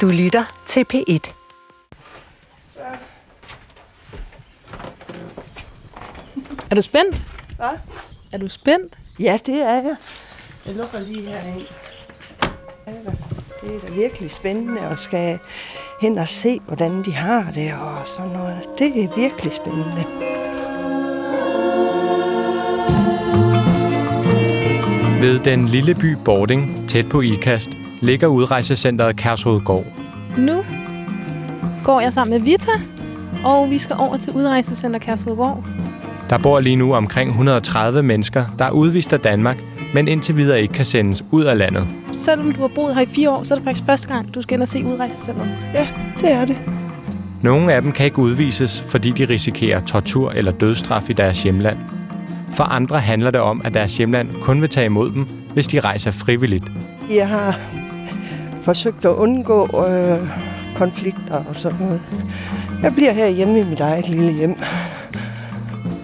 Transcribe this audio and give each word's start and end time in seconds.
Du 0.00 0.08
lytter 0.08 0.44
til 0.66 0.84
P1. 0.94 1.10
Er 6.70 6.74
du 6.74 6.82
spændt? 6.82 7.22
Hvad? 7.56 7.68
Er 8.32 8.38
du 8.38 8.48
spændt? 8.48 8.98
Ja, 9.20 9.38
det 9.46 9.62
er 9.62 9.74
jeg. 9.74 9.96
Jeg 10.66 10.74
lukker 10.74 11.00
lige 11.00 11.28
herind. 11.28 11.66
Det 13.62 13.76
er 13.76 13.80
da 13.88 13.94
virkelig 13.94 14.30
spændende 14.30 14.80
at 14.80 15.00
skal 15.00 15.38
hen 16.00 16.18
og 16.18 16.28
se, 16.28 16.60
hvordan 16.66 17.02
de 17.04 17.12
har 17.12 17.52
det 17.52 17.72
og 17.74 18.08
sådan 18.08 18.30
noget. 18.30 18.60
Det 18.78 19.04
er 19.04 19.08
virkelig 19.16 19.52
spændende. 19.52 20.04
Ved 25.22 25.38
den 25.38 25.66
lille 25.66 25.94
by 25.94 26.16
Bording, 26.24 26.88
tæt 26.88 27.08
på 27.08 27.20
Ikast, 27.20 27.70
ligger 28.00 28.26
udrejsecenteret 28.26 29.16
Kærshovedgård. 29.16 29.84
Nu 30.38 30.64
går 31.84 32.00
jeg 32.00 32.12
sammen 32.12 32.38
med 32.38 32.44
Vita, 32.44 32.70
og 33.44 33.70
vi 33.70 33.78
skal 33.78 33.96
over 33.98 34.16
til 34.16 34.32
Udrejsecenter 34.32 34.98
Kærshovedgård. 34.98 35.64
Der 36.30 36.38
bor 36.38 36.60
lige 36.60 36.76
nu 36.76 36.94
omkring 36.94 37.30
130 37.30 38.02
mennesker, 38.02 38.44
der 38.58 38.64
er 38.64 38.70
udvist 38.70 39.12
af 39.12 39.20
Danmark, 39.20 39.62
men 39.94 40.08
indtil 40.08 40.36
videre 40.36 40.62
ikke 40.62 40.74
kan 40.74 40.84
sendes 40.84 41.24
ud 41.30 41.44
af 41.44 41.58
landet. 41.58 41.86
Selvom 42.12 42.52
du 42.52 42.60
har 42.60 42.68
boet 42.68 42.94
her 42.94 43.02
i 43.02 43.06
fire 43.06 43.30
år, 43.30 43.42
så 43.42 43.54
er 43.54 43.56
det 43.56 43.64
faktisk 43.64 43.86
første 43.86 44.08
gang, 44.08 44.34
du 44.34 44.42
skal 44.42 44.54
ind 44.54 44.62
og 44.62 44.68
se 44.68 44.84
Udrejsecenteret. 44.84 45.50
Ja, 45.74 45.88
det 46.20 46.32
er 46.32 46.44
det. 46.44 46.62
Nogle 47.42 47.72
af 47.72 47.82
dem 47.82 47.92
kan 47.92 48.06
ikke 48.06 48.18
udvises, 48.18 48.84
fordi 48.86 49.10
de 49.10 49.24
risikerer 49.24 49.80
tortur 49.80 50.30
eller 50.30 50.52
dødsstraf 50.52 51.10
i 51.10 51.12
deres 51.12 51.42
hjemland. 51.42 51.78
For 52.54 52.64
andre 52.64 53.00
handler 53.00 53.30
det 53.30 53.40
om, 53.40 53.62
at 53.64 53.74
deres 53.74 53.96
hjemland 53.96 54.28
kun 54.42 54.60
vil 54.60 54.68
tage 54.68 54.86
imod 54.86 55.10
dem, 55.10 55.26
hvis 55.52 55.66
de 55.66 55.80
rejser 55.80 56.10
frivilligt. 56.10 56.64
Jeg 57.10 57.28
har 57.28 57.60
forsøgt 58.64 59.04
at 59.04 59.10
undgå 59.10 59.86
øh, 59.88 60.28
konflikter 60.74 61.44
og 61.48 61.56
sådan 61.56 61.78
noget. 61.80 62.02
Jeg 62.82 62.92
bliver 62.94 63.12
her 63.12 63.28
hjemme 63.28 63.60
i 63.60 63.64
mit 63.64 63.80
eget 63.80 64.08
lille 64.08 64.32
hjem. 64.32 64.56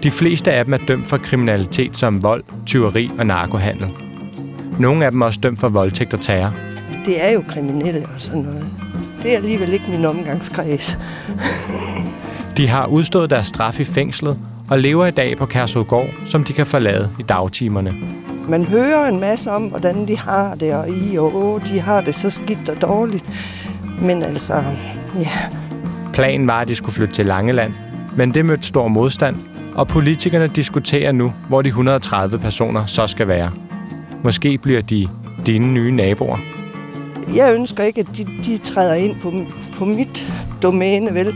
De 0.03 0.11
fleste 0.11 0.51
af 0.51 0.65
dem 0.65 0.73
er 0.73 0.77
dømt 0.87 1.07
for 1.07 1.17
kriminalitet 1.17 1.97
som 1.97 2.23
vold, 2.23 2.43
tyveri 2.65 3.11
og 3.19 3.25
narkohandel. 3.25 3.87
Nogle 4.79 5.05
af 5.05 5.11
dem 5.11 5.21
er 5.21 5.25
også 5.25 5.39
dømt 5.39 5.59
for 5.59 5.69
voldtægt 5.69 6.13
og 6.13 6.21
terror. 6.21 6.53
Det 7.05 7.25
er 7.25 7.31
jo 7.31 7.43
kriminelle 7.47 8.07
og 8.15 8.21
sådan 8.21 8.41
noget. 8.41 8.67
Det 9.23 9.33
er 9.33 9.37
alligevel 9.37 9.73
ikke 9.73 9.91
min 9.91 10.05
omgangskreds. 10.05 10.99
De 12.57 12.67
har 12.67 12.85
udstået 12.85 13.29
deres 13.29 13.47
straf 13.47 13.79
i 13.79 13.83
fængslet 13.83 14.37
og 14.69 14.79
lever 14.79 15.05
i 15.05 15.11
dag 15.11 15.37
på 15.37 15.45
Kærshovedgård, 15.45 16.09
som 16.25 16.43
de 16.43 16.53
kan 16.53 16.65
forlade 16.65 17.09
i 17.19 17.23
dagtimerne. 17.23 17.93
Man 18.51 18.65
hører 18.65 19.07
en 19.07 19.19
masse 19.19 19.51
om, 19.51 19.63
hvordan 19.63 20.07
de 20.07 20.17
har 20.17 20.55
det, 20.55 20.73
og 20.75 20.89
I 20.89 21.17
og 21.17 21.35
å, 21.35 21.59
de 21.67 21.79
har 21.79 22.01
det 22.01 22.11
så 22.15 22.29
skidt 22.29 22.69
og 22.69 22.81
dårligt. 22.81 23.23
Men 24.01 24.23
altså, 24.23 24.63
ja, 25.19 25.37
Planen 26.13 26.47
var, 26.47 26.61
at 26.61 26.67
de 26.67 26.75
skulle 26.75 26.93
flytte 26.93 27.13
til 27.13 27.25
Langeland, 27.25 27.73
men 28.17 28.33
det 28.33 28.45
mødte 28.45 28.67
stor 28.67 28.87
modstand, 28.87 29.35
og 29.75 29.87
politikerne 29.87 30.47
diskuterer 30.47 31.11
nu, 31.11 31.33
hvor 31.47 31.61
de 31.61 31.69
130 31.69 32.39
personer 32.39 32.85
så 32.85 33.07
skal 33.07 33.27
være. 33.27 33.51
Måske 34.23 34.57
bliver 34.57 34.81
de 34.81 35.07
dine 35.45 35.67
nye 35.67 35.91
naboer. 35.91 36.37
jeg 37.35 37.55
ønsker 37.55 37.83
ikke, 37.83 37.99
at 37.99 38.17
de, 38.17 38.25
de 38.45 38.57
træder 38.57 38.93
ind 38.93 39.15
på, 39.21 39.33
på 39.77 39.85
mit 39.85 40.33
domæne, 40.63 41.13
vel? 41.13 41.35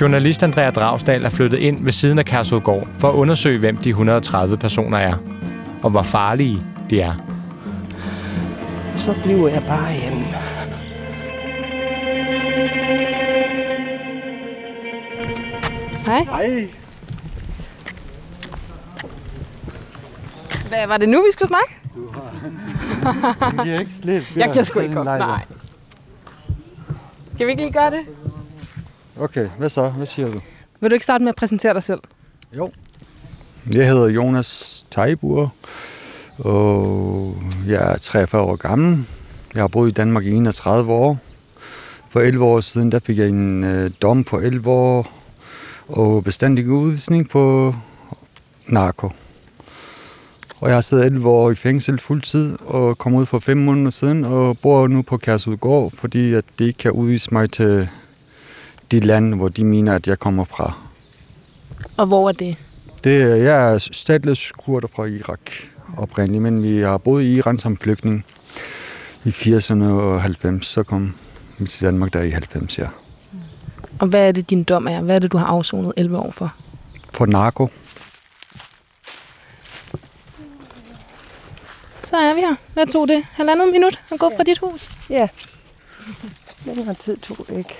Journalist 0.00 0.42
Andrea 0.42 0.70
Dragsdal 0.70 1.24
er 1.24 1.28
flyttet 1.28 1.58
ind 1.58 1.84
ved 1.84 1.92
siden 1.92 2.18
af 2.18 2.24
Kærshovedgård 2.24 2.88
for 2.98 3.08
at 3.08 3.14
undersøge, 3.14 3.58
hvem 3.58 3.76
de 3.76 3.88
130 3.88 4.56
personer 4.56 4.98
er, 4.98 5.14
og 5.82 5.90
hvor 5.90 6.02
farlige 6.02 6.62
de 6.90 7.00
er. 7.00 7.14
Så 8.96 9.20
bliver 9.22 9.48
jeg 9.48 9.62
bare 9.62 9.92
hjemme. 9.92 10.24
Hej. 16.06 16.22
Hej. 16.22 16.68
Hvad 20.68 20.86
var 20.86 20.96
det 20.96 21.08
nu, 21.08 21.22
vi 21.22 21.28
skulle 21.32 21.48
snakke? 21.48 21.76
Vi 23.56 23.68
kan 23.70 23.80
ikke 23.80 23.94
slippe. 23.94 24.26
Jeg 24.36 24.52
kan 24.52 24.64
sgu 24.64 24.80
ikke 24.80 25.00
op. 25.00 25.06
Nej. 25.06 25.44
Kan 27.38 27.46
vi 27.46 27.50
ikke 27.50 27.62
lige 27.62 27.72
gøre 27.72 27.90
det? 27.90 28.00
Okay, 29.20 29.48
hvad 29.58 29.68
så? 29.68 29.88
Hvad 29.88 30.06
siger 30.06 30.28
du? 30.30 30.40
Vil 30.80 30.90
du 30.90 30.94
ikke 30.94 31.04
starte 31.04 31.24
med 31.24 31.28
at 31.28 31.36
præsentere 31.36 31.74
dig 31.74 31.82
selv? 31.82 32.00
Jo. 32.52 32.72
Jeg 33.66 33.88
hedder 33.88 34.08
Jonas 34.08 34.84
Teibur, 34.90 35.54
og 36.38 37.36
jeg 37.66 37.92
er 37.92 37.96
43 37.96 38.42
år 38.42 38.56
gammel. 38.56 39.06
Jeg 39.54 39.62
har 39.62 39.68
boet 39.68 39.88
i 39.88 39.92
Danmark 39.92 40.24
i 40.24 40.30
31 40.30 40.92
år. 40.92 41.18
For 42.08 42.20
11 42.20 42.44
år 42.44 42.60
siden 42.60 42.92
der 42.92 42.98
fik 42.98 43.18
jeg 43.18 43.28
en 43.28 43.64
øh, 43.64 43.90
dom 44.02 44.24
på 44.24 44.38
11 44.38 44.70
år 44.70 45.12
og 45.88 46.24
bestandig 46.24 46.68
udvisning 46.68 47.28
på 47.28 47.74
narko. 48.66 49.10
Og 50.60 50.68
jeg 50.68 50.76
har 50.76 50.80
siddet 50.80 51.04
11 51.04 51.28
år 51.28 51.50
i 51.50 51.54
fængsel 51.54 51.98
fuldtid 51.98 52.56
og 52.60 52.98
kom 52.98 53.14
ud 53.14 53.26
for 53.26 53.38
5 53.38 53.56
måneder 53.56 53.90
siden 53.90 54.24
og 54.24 54.58
bor 54.58 54.86
nu 54.86 55.02
på 55.02 55.16
Kærsudgård, 55.16 55.92
fordi 55.94 56.34
at 56.34 56.44
de 56.58 56.66
ikke 56.66 56.78
kan 56.78 56.92
udvise 56.92 57.28
mig 57.32 57.50
til 57.50 57.88
de 58.90 59.00
lande, 59.00 59.36
hvor 59.36 59.48
de 59.48 59.64
mener, 59.64 59.94
at 59.94 60.08
jeg 60.08 60.18
kommer 60.18 60.44
fra. 60.44 60.72
Og 61.96 62.06
hvor 62.06 62.28
er 62.28 62.32
det? 62.32 62.56
Det, 63.04 63.22
er- 63.22 63.34
jeg 63.36 63.74
er 63.74 63.78
statsløs 63.78 64.52
kurder 64.58 64.88
fra 64.94 65.04
Irak 65.04 65.40
oprindeligt, 65.96 66.42
men 66.42 66.62
vi 66.62 66.78
har 66.78 66.98
boet 66.98 67.22
i 67.24 67.34
Iran 67.36 67.58
som 67.58 67.76
flygtning 67.76 68.24
i 69.24 69.28
80'erne 69.28 69.84
og 69.84 70.22
90. 70.22 70.66
Så 70.66 70.82
kom 70.82 71.14
vi 71.58 71.66
til 71.66 71.86
Danmark 71.86 72.12
der 72.12 72.20
i 72.22 72.30
90, 72.30 72.78
ja. 72.78 72.86
Og 73.98 74.06
hvad 74.06 74.28
er 74.28 74.32
det, 74.32 74.50
din 74.50 74.64
dom 74.64 74.86
er? 74.88 75.00
Hvad 75.02 75.14
er 75.14 75.18
det, 75.18 75.32
du 75.32 75.36
har 75.38 75.46
afsonet 75.46 75.92
11 75.96 76.18
år 76.18 76.30
for? 76.30 76.54
For 77.12 77.26
narko. 77.26 77.68
Så 81.98 82.16
er 82.16 82.34
vi 82.34 82.40
her. 82.40 82.54
Hvad 82.74 82.86
tog 82.86 83.08
det? 83.08 83.26
Halvandet 83.32 83.72
minut 83.72 84.02
at 84.12 84.18
gå 84.18 84.30
fra 84.36 84.42
dit 84.44 84.58
hus? 84.58 84.90
Ja. 85.10 85.28
Længere 86.64 86.94
tid 86.94 87.16
tog 87.16 87.46
ikke. 87.56 87.74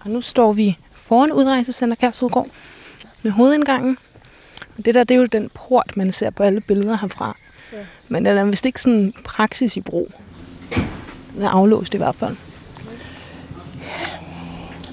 Og 0.00 0.10
nu 0.10 0.20
står 0.20 0.52
vi 0.52 0.78
foran 0.94 1.32
udrejsecenter 1.32 1.96
Kærshovedgård 1.96 2.46
med 3.22 3.32
hovedindgangen. 3.32 3.98
Og 4.78 4.84
det 4.84 4.94
der, 4.94 5.04
det 5.04 5.14
er 5.14 5.18
jo 5.18 5.26
den 5.26 5.50
port, 5.54 5.96
man 5.96 6.12
ser 6.12 6.30
på 6.30 6.42
alle 6.42 6.60
billeder 6.60 6.98
herfra. 6.98 7.36
Ja. 7.72 7.78
Men 8.08 8.24
den 8.24 8.38
er 8.38 8.44
vist 8.44 8.66
ikke 8.66 8.80
sådan 8.80 9.14
praksis 9.24 9.76
i 9.76 9.80
brug. 9.80 10.12
Den 11.34 11.42
er 11.42 11.48
aflåst 11.48 11.94
i 11.94 11.96
hvert 11.96 12.14
fald. 12.14 12.36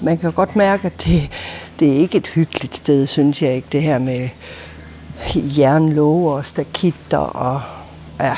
Man 0.02 0.18
kan 0.18 0.32
godt 0.32 0.56
mærke, 0.56 0.86
at 0.86 1.04
det, 1.04 1.30
det 1.78 1.92
er 1.92 1.96
ikke 1.96 2.18
et 2.18 2.28
hyggeligt 2.28 2.76
sted, 2.76 3.06
synes 3.06 3.42
jeg 3.42 3.54
ikke. 3.54 3.68
Det 3.72 3.82
her 3.82 3.98
med 3.98 4.28
jernlåge 5.34 6.32
og 6.32 6.44
stakitter 6.44 7.18
og... 7.18 7.60
Ja, 8.20 8.36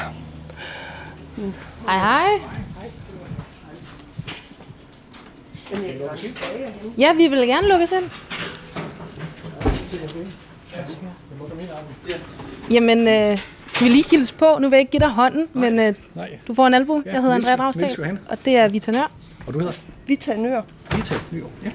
Hej, 1.86 1.98
hej. 1.98 2.40
Ja, 6.98 7.12
vi 7.12 7.26
vil 7.28 7.46
gerne 7.46 7.68
lukkes 7.68 7.92
ind. 7.92 8.10
Jamen, 12.70 12.98
øh, 13.08 13.38
skal 13.66 13.84
vi 13.84 13.90
lige 13.90 14.04
hilse 14.10 14.34
på? 14.34 14.58
Nu 14.60 14.68
vil 14.68 14.76
jeg 14.76 14.80
ikke 14.80 14.90
give 14.90 15.00
dig 15.00 15.10
hånden, 15.10 15.46
men 15.52 15.78
øh, 15.78 15.94
Nej. 16.14 16.38
du 16.46 16.54
får 16.54 16.66
en 16.66 16.74
albu. 16.74 17.02
Jeg 17.04 17.20
hedder 17.20 17.34
Andrea 17.34 17.72
Johan. 17.98 18.18
og 18.28 18.38
det 18.44 18.56
er 18.56 18.68
Vitanør. 18.68 19.10
Og 19.46 19.54
du 19.54 19.58
hedder? 19.58 19.72
vi 20.06 20.16
tager 20.16 20.38
nør. 20.38 20.62
Vita 20.96 21.14
Nygaard. 21.32 21.52
Ja. 21.64 21.70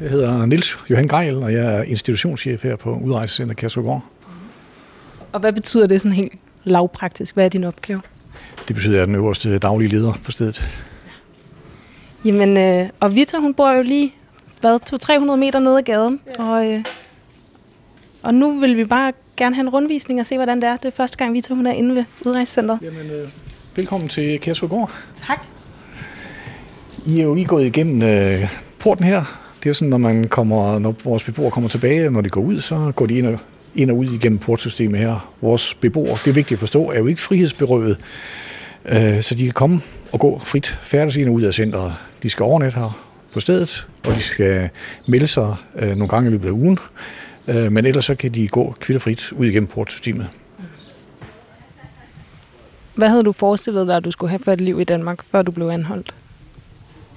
Jeg 0.00 0.10
hedder 0.10 0.46
Nils 0.46 0.78
Johan 0.90 1.08
Geil, 1.08 1.36
og 1.36 1.52
jeg 1.52 1.74
er 1.76 1.82
institutionschef 1.82 2.62
her 2.62 2.76
på 2.76 2.98
Udrejsecenter 2.98 3.54
Kærsøgård. 3.54 4.04
Og 5.32 5.40
hvad 5.40 5.52
betyder 5.52 5.86
det 5.86 6.00
sådan 6.00 6.16
helt 6.16 6.32
lavpraktisk? 6.64 7.34
Hvad 7.34 7.44
er 7.44 7.48
din 7.48 7.64
opgave? 7.64 8.02
Det 8.68 8.76
betyder, 8.76 8.92
at 8.92 8.96
jeg 8.96 9.02
er 9.02 9.06
den 9.06 9.14
øverste 9.14 9.58
daglige 9.58 9.88
leder 9.88 10.12
på 10.24 10.30
stedet. 10.30 10.70
Jamen, 12.24 12.56
øh, 12.56 12.88
og 13.00 13.14
Vita, 13.14 13.36
hun 13.38 13.54
bor 13.54 13.70
jo 13.70 13.82
lige, 13.82 14.14
hvad, 14.60 14.78
200-300 15.32 15.36
meter 15.36 15.58
nede 15.58 15.78
ad 15.78 15.82
gaden. 15.82 16.20
Ja. 16.38 16.44
Og, 16.44 16.72
øh, 16.72 16.84
og 18.22 18.34
nu 18.34 18.60
vil 18.60 18.76
vi 18.76 18.84
bare 18.84 19.12
gerne 19.36 19.54
have 19.54 19.62
en 19.62 19.68
rundvisning 19.68 20.20
og 20.20 20.26
se, 20.26 20.36
hvordan 20.36 20.60
det 20.60 20.68
er. 20.68 20.76
Det 20.76 20.84
er 20.84 20.90
første 20.90 21.16
gang, 21.16 21.34
Vita, 21.34 21.54
hun 21.54 21.66
er 21.66 21.72
inde 21.72 21.94
ved 21.94 22.04
udrejsecenteret. 22.24 22.78
Jamen, 22.82 23.10
øh, 23.10 23.28
velkommen 23.76 24.08
til 24.08 24.40
Kærsøgård. 24.40 24.90
Tak. 25.26 25.44
I 27.06 27.20
er 27.20 27.24
jo 27.24 27.34
lige 27.34 27.46
gået 27.46 27.66
igennem 27.66 28.02
øh, 28.02 28.48
porten 28.78 29.04
her. 29.04 29.24
Det 29.58 29.66
er 29.66 29.70
jo 29.70 29.74
sådan, 29.74 29.90
når, 29.90 29.98
man 29.98 30.28
kommer, 30.28 30.78
når 30.78 30.94
vores 31.04 31.24
beboere 31.24 31.50
kommer 31.50 31.68
tilbage, 31.70 32.10
når 32.10 32.20
de 32.20 32.28
går 32.28 32.40
ud, 32.40 32.60
så 32.60 32.92
går 32.96 33.06
de 33.06 33.18
ind 33.18 33.26
og, 33.26 33.38
ind 33.74 33.90
og 33.90 33.96
ud 33.96 34.06
igennem 34.06 34.38
portsystemet 34.38 35.00
her. 35.00 35.32
Vores 35.40 35.74
beboere, 35.74 36.18
det 36.24 36.26
er 36.26 36.34
vigtigt 36.34 36.52
at 36.52 36.58
forstå, 36.58 36.90
er 36.90 36.98
jo 36.98 37.06
ikke 37.06 37.20
frihedsberøvet, 37.20 37.98
øh, 38.84 39.22
så 39.22 39.34
de 39.34 39.44
kan 39.44 39.52
komme 39.52 39.80
og 40.12 40.20
gå 40.20 40.40
frit, 40.44 40.78
færdes 40.82 41.16
ind 41.16 41.28
og 41.28 41.34
ud 41.34 41.42
af 41.42 41.54
centret. 41.54 41.94
De 42.22 42.30
skal 42.30 42.44
overnatte 42.44 42.78
her 42.78 43.04
på 43.32 43.40
stedet, 43.40 43.88
og 44.06 44.14
de 44.14 44.20
skal 44.20 44.68
melde 45.08 45.26
sig 45.26 45.54
øh, 45.78 45.88
nogle 45.88 46.08
gange 46.08 46.28
i 46.28 46.32
løbet 46.32 46.48
af 46.48 46.52
ugen. 46.52 46.78
Øh, 47.48 47.72
men 47.72 47.86
ellers 47.86 48.04
så 48.04 48.14
kan 48.14 48.30
de 48.34 48.48
gå 48.48 48.74
kvitterfrit 48.80 49.32
ud 49.32 49.46
igennem 49.46 49.66
portsystemet. 49.66 50.28
Hvad 52.94 53.08
havde 53.08 53.22
du 53.24 53.32
forestillet 53.32 53.86
dig, 53.86 53.96
at 53.96 54.04
du 54.04 54.10
skulle 54.10 54.30
have 54.30 54.38
for 54.38 54.52
et 54.52 54.60
liv 54.60 54.80
i 54.80 54.84
Danmark, 54.84 55.22
før 55.22 55.42
du 55.42 55.50
blev 55.52 55.66
anholdt? 55.66 56.14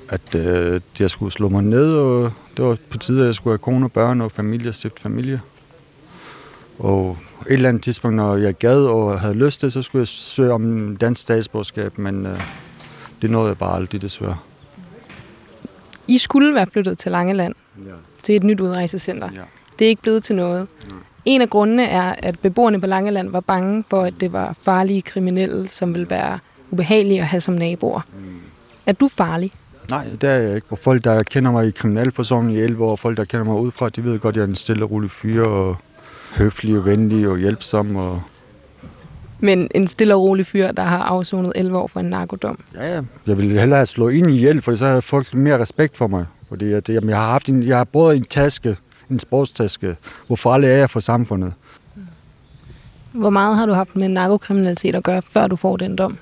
at 0.10 0.36
øh, 0.36 0.81
jeg 1.00 1.10
skulle 1.10 1.31
slå 1.31 1.50
mig 1.50 1.63
ned, 1.63 1.94
og 1.94 2.31
det 2.57 2.66
var 2.66 2.77
på 2.89 2.98
tide, 2.98 3.19
at 3.22 3.25
jeg 3.25 3.36
skulle 3.36 3.51
have 3.51 3.57
kone 3.57 3.86
og 3.86 3.92
børn 3.92 4.22
og 4.22 4.31
familie, 4.31 4.74
stifte 4.74 5.01
familie. 5.01 5.42
Og 6.80 7.18
et 7.48 7.54
eller 7.54 7.69
andet 7.69 7.83
tidspunkt, 7.83 8.16
når 8.16 8.36
jeg 8.38 8.54
gad 8.54 8.86
og 8.86 9.19
havde 9.19 9.33
lyst 9.33 9.60
til, 9.60 9.72
så 9.72 9.81
skulle 9.81 10.00
jeg 10.00 10.07
søge 10.07 10.51
om 10.54 10.98
dansk 10.98 11.22
statsborgerskab, 11.22 11.98
men 11.98 12.25
øh, 12.25 12.42
det 13.22 13.31
nåede 13.31 13.48
jeg 13.48 13.57
bare 13.57 13.75
aldrig, 13.75 14.01
desværre. 14.01 14.38
I 16.07 16.18
skulle 16.18 16.54
være 16.54 16.68
flyttet 16.74 16.98
til 16.98 17.12
Langeland, 17.12 17.56
Ja. 17.86 17.92
til 18.24 18.36
et 18.36 18.44
nyt 18.44 18.60
udrejsecenter. 18.60 19.30
Ja. 19.36 19.42
Det 19.80 19.86
er 19.86 19.89
ikke 19.89 20.01
blevet 20.01 20.24
til 20.24 20.36
noget. 20.36 20.68
En 21.25 21.42
af 21.42 21.50
grundene 21.50 21.86
er, 21.86 22.16
at 22.18 22.39
beboerne 22.39 22.81
på 22.81 22.88
Langeland 22.88 23.30
var 23.30 23.39
bange 23.39 23.83
for, 23.89 24.01
at 24.01 24.13
det 24.19 24.33
var 24.33 24.57
farlige 24.62 25.01
kriminelle, 25.01 25.68
som 25.68 25.94
ville 25.94 26.10
være 26.10 26.39
ubehagelige 26.72 27.22
at 27.22 27.27
have 27.27 27.42
som 27.42 27.54
naboer. 27.54 28.01
Er 28.86 28.94
du 28.94 29.07
farlig? 29.07 29.51
Nej, 29.89 30.06
det 30.22 30.30
er 30.30 30.33
jeg 30.33 30.56
ikke. 30.56 30.68
Og 30.69 30.77
folk, 30.77 31.04
der 31.04 31.24
kender 31.24 31.51
mig 31.51 31.68
i 31.68 31.72
kriminalforsorgen 31.72 32.50
i 32.50 32.60
11 32.60 32.83
år, 32.83 32.92
og 32.92 33.00
folk, 33.00 33.18
der 33.18 33.25
kender 33.25 33.45
mig 33.45 33.56
udefra, 33.56 33.89
de 33.89 34.04
ved 34.04 34.19
godt, 34.19 34.33
at 34.33 34.38
jeg 34.38 34.44
er 34.44 34.48
en 34.48 34.56
stille 34.56 34.86
og 34.86 34.92
rolig 34.92 35.12
fyr, 35.12 35.44
og 35.44 35.77
høflig 36.36 36.77
og 36.77 36.86
venlig 36.86 37.27
og 37.27 37.38
hjælpsom. 37.38 37.95
Og... 37.95 38.22
Men 39.39 39.68
en 39.75 39.88
stille 39.88 40.16
og 40.16 40.22
rolig 40.22 40.45
fyr, 40.45 40.72
der 40.72 40.83
har 40.83 41.04
afsonet 41.04 41.51
11 41.56 41.77
år 41.77 41.88
for 41.88 42.00
en 42.00 42.06
narkodom. 42.06 42.60
Ja, 42.75 42.95
ja. 42.95 43.01
Jeg 43.27 43.38
ville 43.38 43.60
hellere 43.60 43.77
have 43.77 43.86
slået 43.86 44.13
ind 44.13 44.30
i 44.30 44.38
hjælp, 44.38 44.63
for 44.63 44.75
så 44.75 44.88
havde 44.88 45.01
folk 45.01 45.33
mere 45.33 45.60
respekt 45.60 45.98
for 45.98 46.07
mig. 46.07 46.25
Fordi 46.50 46.72
at, 46.72 46.89
jamen, 46.89 47.10
jeg 47.10 47.18
har 47.18 47.30
haft 47.31 47.50
en, 47.50 47.63
jeg 47.63 47.77
har 47.77 47.83
både 47.83 48.18
en 48.18 48.24
taske, 48.24 48.77
en 49.09 49.19
sportstaske, 49.19 49.95
hvor 50.27 50.35
farlig 50.35 50.69
er 50.69 50.77
jeg 50.77 50.89
for 50.89 50.99
samfundet. 50.99 51.53
Hvor 53.11 53.29
meget 53.29 53.57
har 53.57 53.65
du 53.65 53.73
haft 53.73 53.95
med 53.95 54.09
narkokriminalitet 54.09 54.95
at 54.95 55.03
gøre, 55.03 55.21
før 55.21 55.47
du 55.47 55.55
får 55.55 55.77
den 55.77 55.95
dom? 55.95 56.17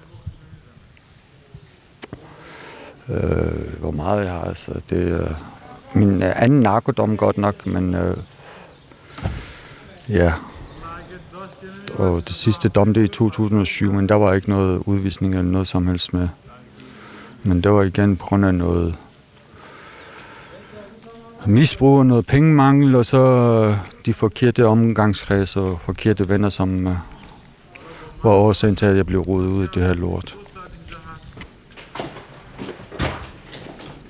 Øh, 3.09 3.79
hvor 3.79 3.91
meget 3.91 4.25
jeg 4.25 4.33
har, 4.33 4.41
altså. 4.41 4.71
Det 4.89 5.11
er 5.11 5.35
min 5.93 6.23
øh, 6.23 6.33
anden 6.35 6.59
narkodom 6.59 7.17
godt 7.17 7.37
nok, 7.37 7.65
men 7.65 7.95
øh, 7.95 8.17
ja. 10.09 10.33
Og 11.93 12.27
det 12.27 12.35
sidste 12.35 12.69
dom, 12.69 12.93
det 12.93 13.01
er 13.01 13.05
i 13.05 13.07
2007, 13.07 13.93
men 13.93 14.09
der 14.09 14.15
var 14.15 14.33
ikke 14.33 14.49
noget 14.49 14.81
udvisning 14.85 15.35
eller 15.35 15.51
noget 15.51 15.67
som 15.67 15.87
helst 15.87 16.13
med. 16.13 16.27
Men 17.43 17.63
det 17.63 17.71
var 17.71 17.83
igen 17.83 18.17
på 18.17 18.25
grund 18.25 18.45
af 18.45 18.55
noget 18.55 18.95
misbrug 21.47 21.97
og 21.97 22.05
noget 22.05 22.25
pengemangel, 22.25 22.95
og 22.95 23.05
så 23.05 23.17
øh, 23.17 23.77
de 24.05 24.13
forkerte 24.13 24.65
omgangskreds 24.65 25.55
og 25.55 25.79
forkerte 25.81 26.29
venner, 26.29 26.49
som 26.49 26.87
øh, 26.87 26.93
var 28.23 28.31
årsagen 28.31 28.75
til, 28.75 28.85
at 28.85 28.97
jeg 28.97 29.05
blev 29.05 29.19
rodet 29.19 29.47
ud 29.47 29.63
i 29.63 29.67
det 29.73 29.83
her 29.83 29.93
lort. 29.93 30.37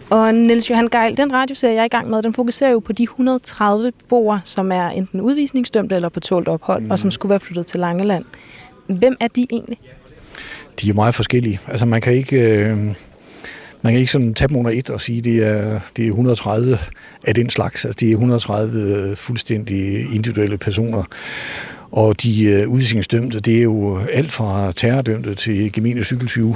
Og 0.09 0.35
Niels 0.35 0.69
Johan 0.69 0.87
Geil, 0.87 1.17
den 1.17 1.33
radioserie, 1.33 1.73
jeg 1.73 1.81
er 1.81 1.85
i 1.85 1.87
gang 1.87 2.09
med, 2.09 2.21
den 2.21 2.33
fokuserer 2.33 2.71
jo 2.71 2.79
på 2.79 2.93
de 2.93 3.03
130 3.03 3.91
beboere, 3.91 4.41
som 4.43 4.71
er 4.71 4.89
enten 4.89 5.21
udvisningsdømte 5.21 5.95
eller 5.95 6.09
på 6.09 6.19
tålt 6.19 6.47
ophold, 6.47 6.83
mm. 6.83 6.91
og 6.91 6.99
som 6.99 7.11
skulle 7.11 7.29
være 7.29 7.39
flyttet 7.39 7.67
til 7.67 7.79
Langeland. 7.79 8.25
Hvem 8.87 9.17
er 9.19 9.27
de 9.27 9.47
egentlig? 9.51 9.77
De 10.81 10.89
er 10.89 10.93
meget 10.93 11.15
forskellige. 11.15 11.59
Altså 11.67 11.85
man 11.85 12.01
kan 12.01 12.13
ikke... 12.13 12.37
Øh, 12.37 12.95
man 13.83 13.93
kan 13.93 13.99
ikke 13.99 14.11
sådan 14.11 14.33
tage 14.33 14.47
dem 14.47 14.57
under 14.57 14.71
et 14.71 14.89
og 14.89 15.01
sige, 15.01 15.17
at 15.17 15.23
det 15.23 15.43
er, 15.43 15.79
det 15.97 16.05
er 16.05 16.09
130 16.09 16.77
af 17.27 17.35
den 17.35 17.49
slags. 17.49 17.85
Altså, 17.85 17.97
det 17.99 18.07
er 18.07 18.11
130 18.11 18.79
øh, 18.79 19.15
fuldstændig 19.15 20.13
individuelle 20.15 20.57
personer. 20.57 21.03
Og 21.91 22.21
de 22.23 22.43
øh, 22.43 22.69
udvisningsdømte, 22.69 23.39
det 23.39 23.57
er 23.57 23.61
jo 23.61 23.99
alt 24.13 24.31
fra 24.31 24.71
terrordømte 24.71 25.33
til 25.33 25.71
gemene 25.71 26.03
cykeltyve. 26.03 26.55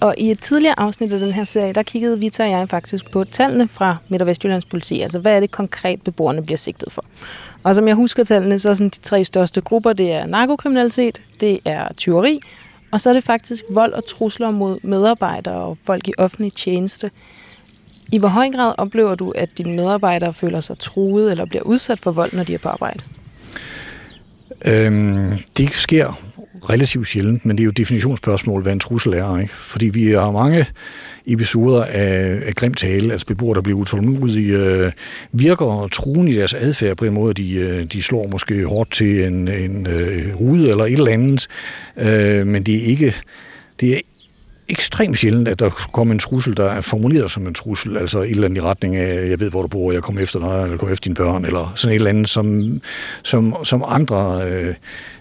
Og 0.00 0.14
i 0.18 0.30
et 0.30 0.38
tidligere 0.38 0.80
afsnit 0.80 1.12
af 1.12 1.20
den 1.20 1.32
her 1.32 1.44
serie, 1.44 1.72
der 1.72 1.82
kiggede 1.82 2.20
Vita 2.20 2.44
og 2.44 2.50
jeg 2.50 2.68
faktisk 2.68 3.10
på 3.10 3.24
tallene 3.24 3.68
fra 3.68 3.96
Midt- 4.08 4.22
og 4.22 4.26
Vestjyllands 4.26 4.64
politi. 4.64 5.00
Altså, 5.00 5.18
hvad 5.18 5.36
er 5.36 5.40
det 5.40 5.50
konkret, 5.50 6.02
beboerne 6.02 6.42
bliver 6.42 6.58
sigtet 6.58 6.92
for? 6.92 7.04
Og 7.62 7.74
som 7.74 7.88
jeg 7.88 7.96
husker 7.96 8.24
tallene, 8.24 8.58
så 8.58 8.70
er 8.70 8.74
sådan 8.74 8.88
de 8.88 9.00
tre 9.00 9.24
største 9.24 9.60
grupper, 9.60 9.92
det 9.92 10.12
er 10.12 10.26
narkokriminalitet, 10.26 11.22
det 11.40 11.60
er 11.64 11.88
tyveri, 11.96 12.40
og 12.94 13.00
så 13.00 13.08
er 13.10 13.12
det 13.12 13.24
faktisk 13.24 13.64
vold 13.70 13.92
og 13.92 14.06
trusler 14.06 14.50
mod 14.50 14.78
medarbejdere 14.82 15.54
og 15.54 15.78
folk 15.84 16.08
i 16.08 16.12
offentlig 16.18 16.52
tjeneste. 16.52 17.10
I 18.12 18.18
hvor 18.18 18.28
høj 18.28 18.50
grad 18.50 18.74
oplever 18.78 19.14
du, 19.14 19.30
at 19.30 19.58
dine 19.58 19.76
medarbejdere 19.76 20.34
føler 20.34 20.60
sig 20.60 20.78
truet 20.78 21.30
eller 21.30 21.44
bliver 21.44 21.62
udsat 21.62 22.00
for 22.00 22.12
vold, 22.12 22.32
når 22.32 22.44
de 22.44 22.54
er 22.54 22.58
på 22.58 22.68
arbejde? 22.68 23.00
Øhm, 24.64 25.32
det 25.56 25.72
sker 25.72 26.20
relativt 26.70 27.08
sjældent, 27.08 27.44
men 27.44 27.58
det 27.58 27.62
er 27.62 27.64
jo 27.64 27.70
et 27.70 27.76
definitionsspørgsmål, 27.76 28.62
hvad 28.62 28.72
en 28.72 28.78
trussel 28.78 29.12
er. 29.12 29.38
Ikke? 29.38 29.54
Fordi 29.54 29.86
vi 29.86 30.12
har 30.12 30.30
mange 30.30 30.66
episoder 31.26 31.84
af, 31.84 32.38
af 32.46 32.54
grimt 32.54 32.78
tale, 32.78 33.12
altså 33.12 33.26
beboere, 33.26 33.54
der 33.54 33.60
bliver 33.60 33.78
utålmodige, 33.78 34.56
øh, 34.56 34.92
virker 35.32 35.88
truende 35.92 36.32
i 36.32 36.36
deres 36.36 36.54
adfærd 36.54 36.96
på 36.96 37.04
en 37.04 37.14
måde, 37.14 37.34
de, 37.34 37.52
øh, 37.52 37.84
de 37.84 38.02
slår 38.02 38.28
måske 38.28 38.66
hårdt 38.66 38.92
til 38.92 39.24
en, 39.24 39.48
en 39.48 39.86
øh, 39.86 40.34
rude 40.40 40.70
eller 40.70 40.84
et 40.84 40.92
eller 40.92 41.12
andet, 41.12 41.46
øh, 41.96 42.46
men 42.46 42.62
det 42.62 42.74
er 42.74 42.86
ikke 42.86 43.14
det 43.80 43.96
er 43.96 44.00
ekstremt 44.68 45.18
sjældent, 45.18 45.48
at 45.48 45.58
der 45.58 45.70
kommer 45.70 46.14
en 46.14 46.18
trussel, 46.18 46.56
der 46.56 46.64
er 46.64 46.80
formuleret 46.80 47.30
som 47.30 47.46
en 47.46 47.54
trussel, 47.54 47.96
altså 47.96 48.18
et 48.20 48.30
eller 48.30 48.44
andet 48.44 48.60
i 48.60 48.64
retning 48.64 48.96
af, 48.96 49.28
jeg 49.30 49.40
ved, 49.40 49.50
hvor 49.50 49.62
du 49.62 49.68
bor, 49.68 49.92
jeg 49.92 50.02
kommer 50.02 50.20
efter 50.22 50.38
dig, 50.38 50.62
eller 50.62 50.76
kommer 50.76 50.92
efter 50.92 51.04
dine 51.04 51.14
børn, 51.14 51.44
eller 51.44 51.72
sådan 51.74 51.92
et 51.92 51.98
eller 51.98 52.10
andet, 52.10 52.28
som, 52.28 52.80
som, 53.22 53.56
som 53.64 53.84
andre 53.86 54.42
øh, 54.48 54.74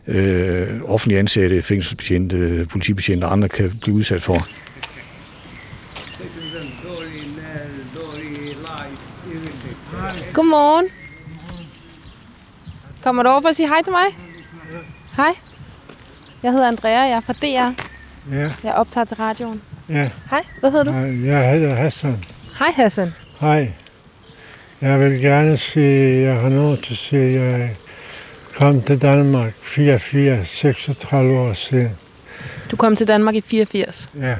øh, 0.07 0.81
offentlige 0.85 1.19
ansatte, 1.19 1.61
fængselsbetjente, 1.61 2.67
politibetjente 2.69 3.25
og 3.25 3.31
andre 3.31 3.49
kan 3.49 3.79
blive 3.81 3.95
udsat 3.95 4.21
for. 4.21 4.47
Godmorgen. 10.33 10.85
Kommer 13.03 13.23
du 13.23 13.29
over 13.29 13.41
for 13.41 13.49
at 13.49 13.55
sige 13.55 13.67
hej 13.67 13.81
til 13.83 13.91
mig? 13.91 14.17
Hej. 15.15 15.33
Jeg 16.43 16.51
hedder 16.51 16.67
Andrea, 16.67 16.91
jeg 16.91 17.11
er 17.11 17.19
fra 17.19 17.33
DR. 17.33 17.92
Ja, 18.31 18.51
Jeg 18.63 18.73
optager 18.73 19.05
til 19.05 19.17
radioen. 19.17 19.61
ja. 19.89 20.09
Hej, 20.29 20.43
hvad 20.59 20.71
hedder 20.71 20.83
du? 20.85 20.91
Jeg 21.25 21.51
hedder 21.51 21.75
Hassan. 21.75 22.23
Hej 22.59 22.71
Hassan. 22.75 23.13
Hej. 23.39 23.71
Jeg 24.81 24.99
vil 24.99 25.21
gerne 25.21 25.57
sige, 25.57 26.21
jeg 26.21 26.39
har 26.41 26.49
noget 26.49 26.83
til 26.83 26.93
at 26.93 26.97
sige, 26.97 27.41
jeg 27.41 27.75
kom 28.55 28.81
til 28.81 29.01
Danmark 29.01 29.53
44, 29.61 30.45
36 30.45 31.39
år 31.39 31.53
siden. 31.53 31.89
Du 32.71 32.75
kom 32.75 32.95
til 32.95 33.07
Danmark 33.07 33.35
i 33.35 33.41
84. 33.41 34.09
Ja. 34.21 34.35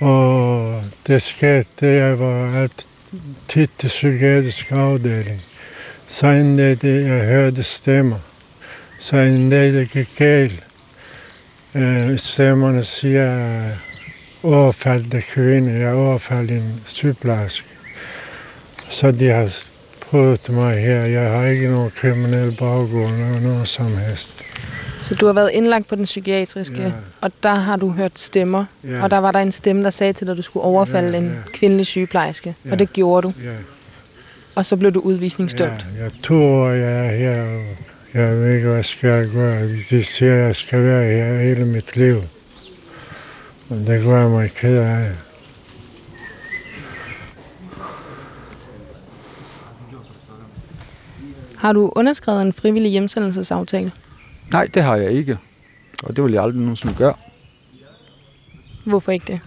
Og 0.00 0.82
det 1.06 1.22
skete, 1.22 1.66
det 1.80 1.96
jeg 1.96 2.18
var 2.18 2.60
alt 2.60 2.86
tit 3.48 3.70
til 3.78 3.86
psykiatrisk 3.88 4.72
afdeling. 4.72 5.42
Så 6.06 6.26
en 6.26 6.56
dag, 6.56 6.78
jeg 6.82 7.26
hørte 7.26 7.62
stemmer. 7.62 8.18
Så 8.98 9.16
en 9.16 9.50
dag, 9.50 9.72
det 9.72 9.90
gik 9.90 10.08
galt. 10.16 10.62
Øh, 11.76 12.18
stemmerne 12.18 12.82
siger, 12.84 13.62
overfaldte 14.42 15.20
kvinde, 15.20 15.78
jeg 15.78 15.92
overfaldt 15.94 16.50
en 16.50 16.80
sygeplejerske. 16.86 17.66
Så 18.88 19.10
de 19.12 19.26
har 19.28 19.52
prøvet 20.00 20.48
mig 20.50 20.80
her. 20.80 21.00
Jeg 21.04 21.30
har 21.30 21.46
ikke 21.46 21.68
nogen 21.68 21.90
kriminel 21.96 22.56
baggrund 22.58 23.12
eller 23.14 23.40
noget 23.40 23.68
som 23.68 23.96
helst. 23.96 24.42
Så 25.02 25.14
du 25.14 25.26
har 25.26 25.32
været 25.32 25.50
indlagt 25.52 25.88
på 25.88 25.94
den 25.94 26.04
psykiatriske, 26.04 26.82
Ja. 26.82 26.92
og 27.20 27.32
der 27.42 27.54
har 27.54 27.76
du 27.76 27.90
hørt 27.90 28.18
stemmer. 28.18 28.64
Ja. 28.84 29.02
Og 29.02 29.10
der 29.10 29.18
var 29.18 29.32
der 29.32 29.38
en 29.38 29.52
stemme, 29.52 29.82
der 29.84 29.90
sagde 29.90 30.12
til 30.12 30.26
dig, 30.26 30.32
at 30.32 30.36
du 30.38 30.42
skulle 30.42 30.64
overfalde 30.64 31.10
Ja, 31.10 31.18
en 31.18 31.24
ja. 31.26 31.50
kvindelig 31.52 31.86
sygeplejerske. 31.86 32.54
Ja. 32.64 32.72
Og 32.72 32.78
det 32.78 32.92
gjorde 32.92 33.22
du. 33.28 33.32
Ja. 33.44 33.50
Og 34.54 34.66
så 34.66 34.76
blev 34.76 34.92
du 34.92 35.00
udvisningsdømt. 35.00 35.86
Ja, 35.98 36.02
jeg 36.02 36.10
to 36.22 36.34
år, 36.44 36.68
jeg 36.70 37.06
er 37.06 37.16
her, 37.16 37.62
jeg 38.22 38.36
ved 38.36 38.54
ikke, 38.54 38.68
hvad 38.68 38.82
skal 38.82 39.10
jeg 39.10 39.28
gøre. 39.28 39.68
De 39.90 40.04
siger, 40.04 40.32
at 40.32 40.38
jeg 40.38 40.56
skal 40.56 40.82
være 40.82 41.04
her 41.04 41.42
hele 41.42 41.64
mit 41.64 41.96
liv. 41.96 42.16
Og 43.70 43.76
det 43.76 44.04
gør 44.04 44.28
mig 44.28 44.52
ked 44.52 44.78
af. 44.78 45.10
Har 51.56 51.72
du 51.72 51.92
underskrevet 51.96 52.44
en 52.44 52.52
frivillig 52.52 52.90
hjemsendelsesaftale? 52.90 53.92
Nej, 54.52 54.68
det 54.74 54.82
har 54.82 54.96
jeg 54.96 55.10
ikke. 55.10 55.38
Og 56.04 56.16
det 56.16 56.24
vil 56.24 56.32
jeg 56.32 56.42
aldrig 56.42 56.60
nogensinde 56.60 56.94
gøre. 56.94 57.14
Hvorfor 58.84 59.12
ikke 59.12 59.32
det? 59.32 59.40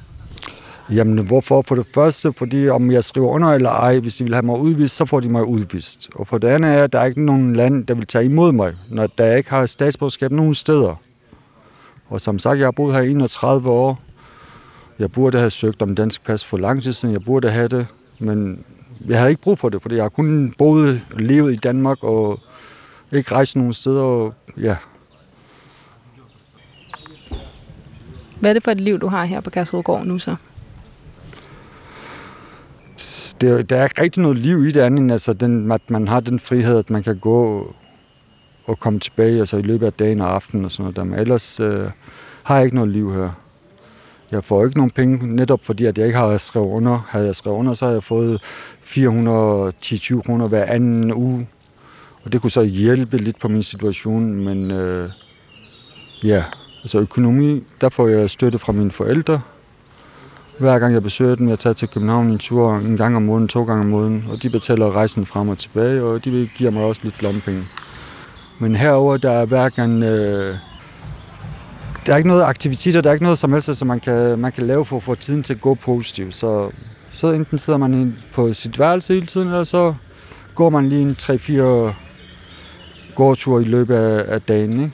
Jamen, 0.91 1.25
hvorfor? 1.27 1.61
For 1.61 1.75
det 1.75 1.87
første, 1.93 2.33
fordi 2.33 2.69
om 2.69 2.91
jeg 2.91 3.03
skriver 3.03 3.27
under 3.27 3.47
eller 3.49 3.69
ej, 3.69 3.99
hvis 3.99 4.15
de 4.15 4.23
vil 4.23 4.33
have 4.33 4.45
mig 4.45 4.59
udvist, 4.59 4.95
så 4.95 5.05
får 5.05 5.19
de 5.19 5.29
mig 5.29 5.45
udvist. 5.45 6.09
Og 6.15 6.27
for 6.27 6.37
det 6.37 6.47
andet 6.47 6.71
er, 6.71 6.83
at 6.83 6.93
der 6.93 6.99
er 6.99 7.05
ikke 7.05 7.25
nogen 7.25 7.55
land, 7.55 7.85
der 7.85 7.93
vil 7.93 8.07
tage 8.07 8.25
imod 8.25 8.51
mig, 8.51 8.73
når 8.89 9.07
der 9.07 9.35
ikke 9.35 9.49
har 9.49 9.65
statsborgerskab 9.65 10.31
nogen 10.31 10.53
steder. 10.53 10.95
Og 12.09 12.21
som 12.21 12.39
sagt, 12.39 12.59
jeg 12.59 12.65
har 12.65 12.71
boet 12.71 12.93
her 12.95 13.01
i 13.01 13.11
31 13.11 13.69
år. 13.69 13.99
Jeg 14.99 15.11
burde 15.11 15.37
have 15.37 15.49
søgt 15.49 15.81
om 15.81 15.95
dansk 15.95 16.23
pas 16.23 16.45
for 16.45 16.57
lang 16.57 16.83
tid 16.83 16.93
siden. 16.93 17.13
Jeg 17.13 17.23
burde 17.23 17.49
have 17.49 17.67
det, 17.67 17.87
men 18.19 18.63
jeg 19.07 19.17
havde 19.17 19.29
ikke 19.29 19.41
brug 19.41 19.59
for 19.59 19.69
det, 19.69 19.81
fordi 19.81 19.95
jeg 19.95 20.03
har 20.03 20.09
kun 20.09 20.53
boet 20.57 21.05
og 21.13 21.19
levet 21.19 21.53
i 21.53 21.55
Danmark 21.55 22.03
og 22.03 22.39
ikke 23.11 23.31
rejst 23.31 23.55
nogen 23.55 23.73
steder. 23.73 24.01
Og, 24.01 24.33
ja, 24.57 24.75
Hvad 28.39 28.51
er 28.51 28.53
det 28.53 28.63
for 28.63 28.71
et 28.71 28.81
liv, 28.81 28.99
du 28.99 29.07
har 29.07 29.25
her 29.25 29.41
på 29.41 29.49
Kærshovedgård 29.49 30.05
nu 30.05 30.19
så? 30.19 30.35
Det, 33.41 33.69
der 33.69 33.77
er 33.77 33.83
ikke 33.83 34.01
rigtig 34.01 34.23
noget 34.23 34.37
liv 34.37 34.65
i 34.65 34.71
det 34.71 34.81
andet, 34.81 34.99
end 34.99 35.11
altså 35.11 35.33
den, 35.33 35.71
at 35.71 35.89
man 35.89 36.07
har 36.07 36.19
den 36.19 36.39
frihed, 36.39 36.77
at 36.77 36.89
man 36.89 37.03
kan 37.03 37.17
gå 37.17 37.73
og 38.65 38.79
komme 38.79 38.99
tilbage 38.99 39.39
altså 39.39 39.57
i 39.57 39.61
løbet 39.61 39.85
af 39.85 39.93
dagen 39.93 40.21
og 40.21 40.33
aftenen 40.33 40.65
og 40.65 40.71
sådan 40.71 40.83
noget. 40.83 40.95
Der. 40.95 41.03
Men 41.03 41.19
ellers 41.19 41.59
øh, 41.59 41.89
har 42.43 42.55
jeg 42.55 42.65
ikke 42.65 42.75
noget 42.75 42.91
liv 42.91 43.13
her. 43.13 43.29
Jeg 44.31 44.43
får 44.43 44.65
ikke 44.65 44.77
nogen 44.77 44.91
penge, 44.91 45.35
netop 45.35 45.65
fordi 45.65 45.85
at 45.85 45.97
jeg 45.97 46.05
ikke 46.07 46.19
har 46.19 46.37
skrevet 46.37 46.67
under. 46.67 47.07
Havde 47.09 47.25
jeg 47.25 47.35
skrevet 47.35 47.57
under, 47.57 47.73
så 47.73 47.85
havde 47.85 47.95
jeg 47.95 48.03
fået 48.03 48.41
410-20 48.83 50.21
kroner 50.21 50.47
hver 50.47 50.65
anden 50.65 51.13
uge. 51.13 51.47
Og 52.23 52.31
det 52.31 52.41
kunne 52.41 52.51
så 52.51 52.63
hjælpe 52.63 53.17
lidt 53.17 53.39
på 53.39 53.47
min 53.47 53.63
situation, 53.63 54.35
men 54.35 54.71
øh, 54.71 55.09
ja, 56.23 56.43
altså 56.81 56.99
økonomi, 56.99 57.63
der 57.81 57.89
får 57.89 58.07
jeg 58.07 58.29
støtte 58.29 58.59
fra 58.59 58.71
mine 58.71 58.91
forældre. 58.91 59.41
Hver 60.59 60.79
gang 60.79 60.93
jeg 60.93 61.03
besøger 61.03 61.35
dem, 61.35 61.49
jeg 61.49 61.59
tager 61.59 61.73
til 61.73 61.87
København 61.87 62.29
en 62.29 62.39
tur 62.39 62.75
en 62.75 62.97
gang 62.97 63.15
om 63.15 63.21
måneden, 63.21 63.47
to 63.47 63.63
gange 63.63 63.81
om 63.81 63.89
måneden, 63.89 64.25
og 64.31 64.43
de 64.43 64.49
betaler 64.49 64.91
rejsen 64.91 65.25
frem 65.25 65.49
og 65.49 65.57
tilbage, 65.57 66.03
og 66.03 66.25
de 66.25 66.49
giver 66.55 66.71
mig 66.71 66.83
også 66.83 67.01
lidt 67.03 67.23
lommepenge. 67.23 67.63
Men 68.59 68.75
herover 68.75 69.17
der 69.17 69.31
er 69.31 69.45
hverken... 69.45 70.03
Øh, 70.03 70.55
der 72.05 72.13
er 72.13 72.17
ikke 72.17 72.27
noget 72.27 72.43
aktiviteter, 72.43 73.01
der 73.01 73.09
er 73.09 73.13
ikke 73.13 73.23
noget 73.23 73.37
som 73.37 73.51
helst, 73.51 73.75
som 73.75 73.87
man 73.87 73.99
kan, 73.99 74.39
man 74.39 74.51
kan 74.51 74.67
lave 74.67 74.85
for 74.85 74.95
at 74.95 75.03
få 75.03 75.15
tiden 75.15 75.43
til 75.43 75.53
at 75.53 75.61
gå 75.61 75.73
positivt. 75.75 76.35
Så, 76.35 76.71
så 77.09 77.31
enten 77.31 77.57
sidder 77.57 77.79
man 77.79 78.15
på 78.33 78.53
sit 78.53 78.79
værelse 78.79 79.13
hele 79.13 79.25
tiden, 79.25 79.47
eller 79.47 79.63
så 79.63 79.93
går 80.55 80.69
man 80.69 80.89
lige 80.89 81.01
en 81.01 81.15
3-4 81.21 81.93
gårdture 83.15 83.61
i 83.61 83.65
løbet 83.65 83.95
af, 83.95 84.33
af 84.33 84.41
dagen. 84.41 84.73
Ikke? 84.73 84.91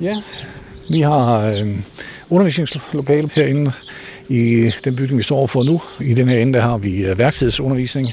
Ja, 0.00 0.22
vi 0.90 1.00
har 1.00 1.46
øh, 1.46 1.78
undervisningslokale 2.30 3.30
herinde 3.34 3.72
i 4.28 4.70
den 4.84 4.96
bygning, 4.96 5.18
vi 5.18 5.22
står 5.22 5.46
for 5.46 5.62
nu. 5.62 5.80
I 6.00 6.14
den 6.14 6.28
her 6.28 6.38
ende 6.38 6.52
der 6.52 6.60
har 6.60 6.78
vi 6.78 7.04
øh, 7.04 7.18
værkstedsundervisning 7.18 8.08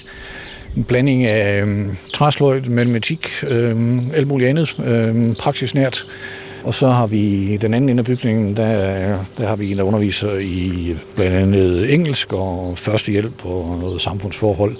en 0.77 0.83
blanding 0.83 1.25
af 1.25 1.65
øh, 1.65 1.87
træsløjt, 2.13 2.69
matematik, 2.69 3.29
øh, 3.47 3.97
alt 4.13 4.27
muligt 4.27 4.49
andet, 4.49 4.79
øh, 4.85 5.35
praksisnært. 5.35 6.05
Og 6.63 6.73
så 6.73 6.87
har 6.87 7.07
vi 7.07 7.57
den 7.57 7.73
anden 7.73 7.89
ende 7.89 8.01
af 8.01 8.05
bygningen, 8.05 8.57
der, 8.57 9.17
der 9.37 9.47
har 9.47 9.55
vi 9.55 9.71
en, 9.71 9.77
der 9.77 9.83
underviser 9.83 10.37
i 10.37 10.95
blandt 11.15 11.35
andet 11.35 11.93
engelsk 11.93 12.33
og 12.33 12.77
førstehjælp 12.77 13.45
og 13.45 13.77
noget 13.79 14.01
samfundsforhold. 14.01 14.75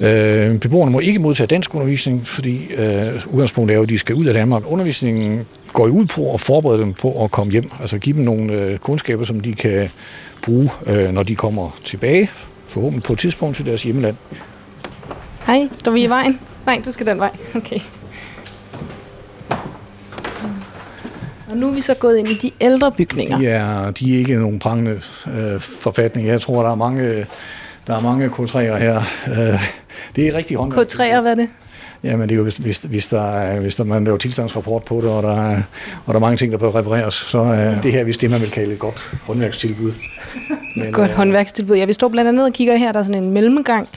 Øh, 0.00 0.58
beboerne 0.58 0.90
må 0.90 1.00
ikke 1.00 1.18
modtage 1.18 1.46
dansk 1.46 1.74
undervisning, 1.74 2.28
fordi 2.28 2.66
øh, 2.74 3.26
udgangspunktet 3.26 3.74
er 3.74 3.76
jo, 3.76 3.82
at 3.82 3.88
de 3.88 3.98
skal 3.98 4.14
ud 4.14 4.24
af 4.24 4.34
Danmark. 4.34 4.62
Undervisningen 4.66 5.46
går 5.72 5.86
ud 5.86 6.06
på 6.06 6.34
at 6.34 6.40
forberede 6.40 6.82
dem 6.82 6.92
på 6.92 7.24
at 7.24 7.30
komme 7.30 7.52
hjem, 7.52 7.70
altså 7.80 7.98
give 7.98 8.16
dem 8.16 8.24
nogle 8.24 8.52
øh, 8.52 8.78
kundskaber, 8.78 9.24
som 9.24 9.40
de 9.40 9.54
kan 9.54 9.88
bruge, 10.42 10.70
øh, 10.86 11.12
når 11.12 11.22
de 11.22 11.34
kommer 11.34 11.78
tilbage, 11.84 12.30
forhåbentlig 12.68 13.02
på 13.02 13.12
et 13.12 13.18
tidspunkt 13.18 13.56
til 13.56 13.66
deres 13.66 13.82
hjemland. 13.82 14.16
Hej, 15.46 15.68
står 15.78 15.92
vi 15.92 16.02
i 16.02 16.08
vejen? 16.08 16.40
Nej, 16.66 16.82
du 16.84 16.92
skal 16.92 17.06
den 17.06 17.18
vej. 17.18 17.30
Okay. 17.54 17.78
Og 21.50 21.56
nu 21.56 21.68
er 21.68 21.72
vi 21.72 21.80
så 21.80 21.94
gået 21.94 22.18
ind 22.18 22.28
i 22.28 22.34
de 22.34 22.50
ældre 22.60 22.92
bygninger. 22.92 23.38
De 23.38 23.46
er, 23.46 23.90
de 23.90 24.14
er 24.14 24.18
ikke 24.18 24.34
nogen 24.36 24.58
prangende 24.58 25.00
øh, 25.34 25.60
forfatning. 25.60 26.28
Jeg 26.28 26.40
tror, 26.40 26.62
der 26.62 26.70
er 26.70 26.74
mange, 26.74 27.26
der 27.90 27.96
er 27.96 28.02
mange 28.02 28.26
K3'er 28.26 28.76
her. 28.76 28.96
Øh, 29.28 29.60
det 30.16 30.26
er 30.28 30.34
rigtig 30.34 30.56
håndværk. 30.56 30.86
K3'er, 30.86 31.20
hvad 31.20 31.30
er 31.30 31.34
det? 31.34 31.48
Jamen, 32.02 32.28
det 32.28 32.34
er 32.34 32.36
jo, 32.36 32.42
hvis, 32.42 32.56
hvis, 32.56 32.78
hvis, 32.78 33.08
der, 33.08 33.36
er, 33.36 33.60
hvis 33.60 33.74
der, 33.74 33.84
man 33.84 34.04
laver 34.04 34.18
tilstandsrapport 34.18 34.84
på 34.84 35.00
det, 35.00 35.10
og 35.10 35.22
der, 35.22 35.50
er, 35.50 35.62
og 36.06 36.14
der 36.14 36.14
er 36.14 36.18
mange 36.18 36.36
ting, 36.36 36.52
der 36.52 36.58
bør 36.58 36.74
repareres, 36.74 37.14
så 37.14 37.38
er 37.38 37.70
øh, 37.70 37.82
det 37.82 37.92
her, 37.92 38.04
hvis 38.04 38.16
det, 38.16 38.30
man 38.30 38.40
vil 38.40 38.50
kalde 38.50 38.72
et 38.72 38.78
godt 38.78 39.18
håndværkstilbud. 39.22 39.92
Men, 40.76 40.92
godt 40.92 41.10
øh, 41.10 41.16
håndværkstilbud. 41.16 41.76
Ja, 41.76 41.84
vi 41.84 41.92
står 41.92 42.08
blandt 42.08 42.28
andet 42.28 42.44
og 42.44 42.52
kigger 42.52 42.76
her, 42.76 42.92
der 42.92 42.98
er 42.98 43.04
sådan 43.04 43.22
en 43.22 43.30
mellemgang, 43.30 43.88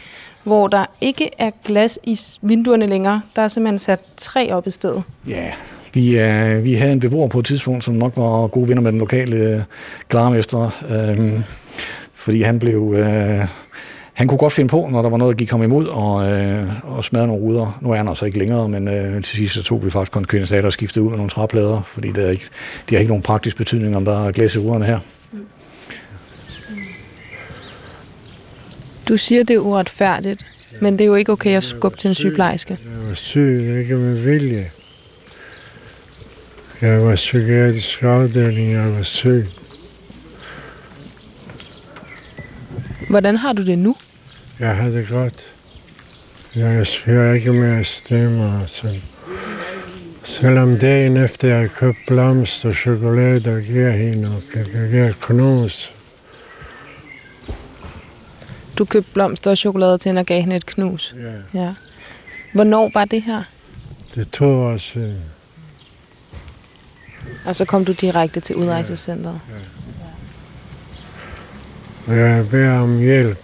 hvor 0.44 0.68
der 0.68 0.86
ikke 1.02 1.30
er 1.38 1.52
glas 1.66 2.00
i 2.04 2.20
vinduerne 2.42 2.86
længere. 2.86 3.22
Der 3.36 3.42
er 3.42 3.48
simpelthen 3.48 3.80
sat 3.80 4.00
træ 4.18 4.52
op 4.52 4.68
i 4.68 4.70
stedet. 4.70 5.04
Ja, 5.28 5.46
vi, 5.94 6.20
øh, 6.20 6.64
vi 6.64 6.74
havde 6.74 6.92
en 6.92 7.00
beboer 7.00 7.28
på 7.28 7.40
et 7.40 7.46
tidspunkt, 7.46 7.84
som 7.84 7.94
nok 7.94 8.14
var 8.16 8.48
gode 8.48 8.68
venner 8.68 8.82
med 8.82 8.92
den 8.92 9.00
lokale 9.00 9.36
øh, 9.36 9.62
klarmester, 10.10 10.84
øh, 10.90 11.42
fordi 12.14 12.42
han 12.42 12.60
blev... 12.60 12.94
Øh, 12.98 13.48
han 14.14 14.28
kunne 14.28 14.38
godt 14.38 14.54
finde 14.54 14.70
på, 14.70 14.90
når 14.92 15.02
der 15.02 15.10
var 15.10 15.18
noget, 15.18 15.34
der 15.34 15.38
gik 15.38 15.52
ham 15.52 15.64
imod, 15.64 15.88
og, 15.88 16.32
øh, 16.32 16.70
og 16.84 17.04
smadre 17.04 17.28
nogle 17.28 17.42
ruder. 17.42 17.80
Nu 17.82 17.92
er 17.92 17.96
han 17.96 18.08
altså 18.08 18.26
ikke 18.26 18.40
længere, 18.40 18.70
men 18.70 18.88
øh, 18.88 19.24
til 19.24 19.38
sidst 19.38 19.54
så 19.54 19.64
tog 19.64 19.86
vi 19.86 19.90
faktisk 19.90 20.12
konsekvensen 20.12 20.56
af 20.56 20.62
det 20.62 20.66
og 20.66 20.74
skiftede 20.74 21.04
ud 21.06 21.10
med 21.10 21.18
nogle 21.18 21.30
træplader, 21.30 21.82
fordi 21.82 22.12
det, 22.12 22.26
er 22.26 22.30
ikke, 22.30 22.46
det 22.90 22.96
har 22.96 23.00
ikke 23.00 23.10
nogen 23.10 23.24
praktisk 23.24 23.58
betydning, 23.58 23.96
om 23.96 24.06
der 24.06 24.28
er 24.28 24.32
glas 24.32 24.56
i 24.56 24.60
ruderne 24.60 24.86
her. 24.86 25.00
Du 29.08 29.18
siger, 29.18 29.44
det 29.44 29.54
er 29.54 29.60
uretfærdigt, 29.60 30.46
men 30.82 30.94
det 30.94 31.02
er 31.02 31.06
jo 31.06 31.16
ikke 31.16 31.32
okay 31.32 31.58
at 31.58 31.64
skubbe 31.64 31.98
til 31.98 32.08
en 32.08 32.16
sygeplejerske. 32.16 32.78
Jeg 33.00 33.08
var 33.08 33.14
syg, 33.14 33.80
ikke 33.82 33.96
med 33.96 34.14
vilje. 34.14 34.72
Jeg 36.82 37.04
var 37.04 37.16
psykiatrisk 37.16 38.04
afdeling, 38.04 38.72
jeg 38.72 38.94
var 38.94 39.02
syg. 39.02 39.46
Hvordan 43.14 43.38
har 43.38 43.54
du 43.54 43.66
det 43.66 43.80
nu? 43.80 43.96
Jeg 44.60 44.76
har 44.76 44.90
det 44.90 45.08
godt. 45.08 45.54
Jeg 46.56 46.86
hører 47.06 47.34
ikke 47.34 47.54
mere 47.54 47.84
stemmer. 47.84 48.66
Så. 48.66 48.96
Selvom 50.24 50.78
dagen 50.78 51.18
efter 51.18 51.48
jeg 51.48 51.60
har 51.60 51.68
købt 51.68 51.98
blomster 52.08 52.70
og 52.70 52.76
chokolade 52.76 53.56
og 53.56 53.62
giver 53.62 53.90
hende 53.90 54.30
og 54.30 54.42
giver 54.52 55.12
knus, 55.22 55.96
du 58.78 58.86
købte 58.86 59.12
blomster 59.14 59.52
og 59.52 59.58
chokolade 59.58 59.98
til 59.98 60.10
hende 60.10 60.20
og 60.20 60.26
gav 60.26 60.42
hende 60.42 60.56
et 60.56 60.66
knus? 60.66 61.16
Ja. 61.54 61.62
ja. 61.62 61.74
Hvornår 62.54 62.92
var 62.94 63.06
det 63.06 63.22
her? 63.22 63.44
Det 64.16 64.32
to 64.32 64.46
år 64.46 64.78
siden. 64.78 65.22
Og 67.46 67.56
så 67.56 67.66
kom 67.66 67.86
du 67.86 67.92
direkte 67.92 68.40
til 68.40 68.56
udrejsecenteret? 68.56 69.40
Ja. 69.50 69.56
ja. 69.56 69.93
Jeg 72.08 72.50
beder 72.50 72.80
om 72.80 73.00
hjælp. 73.00 73.38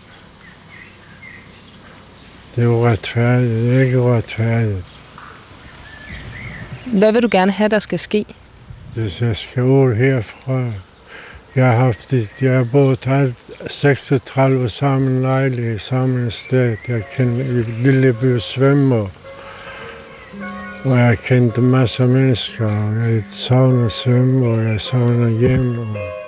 Det 2.56 2.64
er 2.64 2.68
uretfærdigt. 2.68 3.52
Det 3.52 3.76
er 3.76 3.82
ikke 3.82 4.00
uretfærdigt. 4.00 4.86
Hvad 6.86 7.12
vil 7.12 7.22
du 7.22 7.30
gerne 7.32 7.52
have, 7.52 7.70
der 7.70 7.80
skal 7.80 8.00
ske? 8.00 8.26
Det 8.96 9.22
jeg 9.22 9.36
skal 9.36 9.64
ud 9.64 9.96
herfra. 9.96 10.64
Jeg 11.56 11.66
har 11.66 11.76
haft 11.76 12.14
jeg 12.42 12.58
har 12.58 12.68
boet 12.72 13.08
alt 13.08 13.36
36 13.68 14.70
sammen 14.70 15.22
lejlighed, 15.22 15.80
sammen 15.80 16.32
sted. 16.32 16.78
Jeg 16.88 17.04
kendte 17.16 17.64
Lilleby 17.82 18.38
Svømmer. 18.38 19.08
Og 20.84 20.98
jeg 20.98 21.18
kendte 21.18 21.62
masser 21.62 22.04
af 22.04 22.10
mennesker. 22.10 22.94
Jeg 23.06 23.24
savner 23.28 23.90
svømme, 23.90 24.48
og 24.48 24.64
jeg 24.64 24.82
savner 24.82 25.30
hjem. 25.30 25.80
Og... 25.80 26.19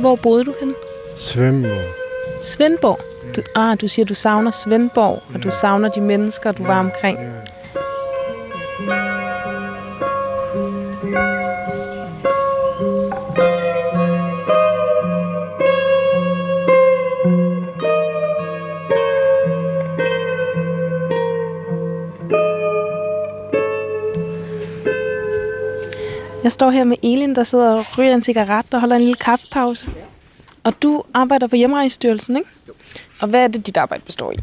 Hvor 0.00 0.16
boede 0.16 0.44
du 0.44 0.54
hen? 0.60 0.74
Svendborg. 1.16 1.94
Svendborg? 2.42 3.00
Du, 3.36 3.42
ah, 3.54 3.76
du 3.80 3.88
siger, 3.88 4.06
du 4.06 4.14
savner 4.14 4.50
Svendborg, 4.50 5.22
og 5.28 5.34
ja. 5.34 5.38
du 5.38 5.50
savner 5.50 5.88
de 5.88 6.00
mennesker, 6.00 6.52
du 6.52 6.62
ja, 6.62 6.68
var 6.68 6.80
omkring. 6.80 7.18
Ja. 7.18 7.26
Jeg 26.50 26.54
står 26.54 26.70
her 26.70 26.84
med 26.84 26.96
Elin, 27.02 27.34
der 27.34 27.44
sidder 27.44 27.72
og 27.72 27.98
ryger 27.98 28.14
en 28.14 28.22
cigaret 28.22 28.74
og 28.74 28.80
holder 28.80 28.96
en 28.96 29.02
lille 29.02 29.14
kaffepause. 29.14 29.86
Og 30.64 30.82
du 30.82 31.02
arbejder 31.14 31.46
for 31.48 31.56
Hjemrejsstyrelsen, 31.56 32.36
ikke? 32.36 32.48
Og 33.20 33.28
hvad 33.28 33.44
er 33.44 33.48
det, 33.48 33.66
dit 33.66 33.76
arbejde 33.76 34.02
består 34.06 34.32
i? 34.32 34.36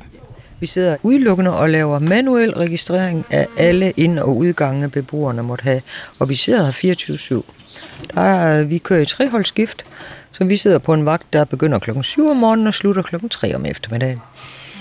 Vi 0.60 0.66
sidder 0.66 0.98
udelukkende 1.04 1.58
og 1.58 1.70
laver 1.70 2.00
manuel 2.00 2.54
registrering 2.54 3.26
af 3.30 3.48
alle 3.58 3.92
ind- 3.98 4.20
og 4.20 4.38
udgange 4.38 4.90
beboerne 4.90 5.44
måtte 5.44 5.64
have. 5.64 5.82
Og 6.20 6.30
vi 6.30 6.36
sidder 6.36 6.66
her 6.66 7.42
24-7. 7.42 8.14
Der 8.14 8.22
er, 8.22 8.64
vi 8.64 8.78
kører 8.78 9.02
i 9.02 9.06
treholdsskift, 9.06 9.86
så 10.32 10.44
vi 10.44 10.56
sidder 10.56 10.78
på 10.78 10.94
en 10.94 11.06
vagt, 11.06 11.34
der 11.34 11.46
begynder 11.46 11.80
klokken 11.80 12.04
7 12.04 12.30
om 12.30 12.38
morgenen 12.38 12.68
og 12.68 12.74
slutter 12.74 13.02
klokken 13.02 13.30
3 13.30 13.56
om 13.56 13.66
eftermiddagen. 13.66 14.20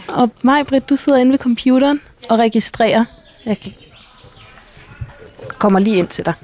Og 0.09 0.30
mig, 0.42 0.66
Britt, 0.66 0.90
du 0.90 0.97
sidder 0.97 1.18
inde 1.18 1.33
ved 1.33 1.38
computeren 1.38 2.00
og 2.28 2.38
registrerer. 2.38 3.04
Jeg 3.47 3.56
kommer 5.59 5.78
lige 5.78 5.97
ind 5.97 6.09
til 6.09 6.25
dig. 6.26 6.35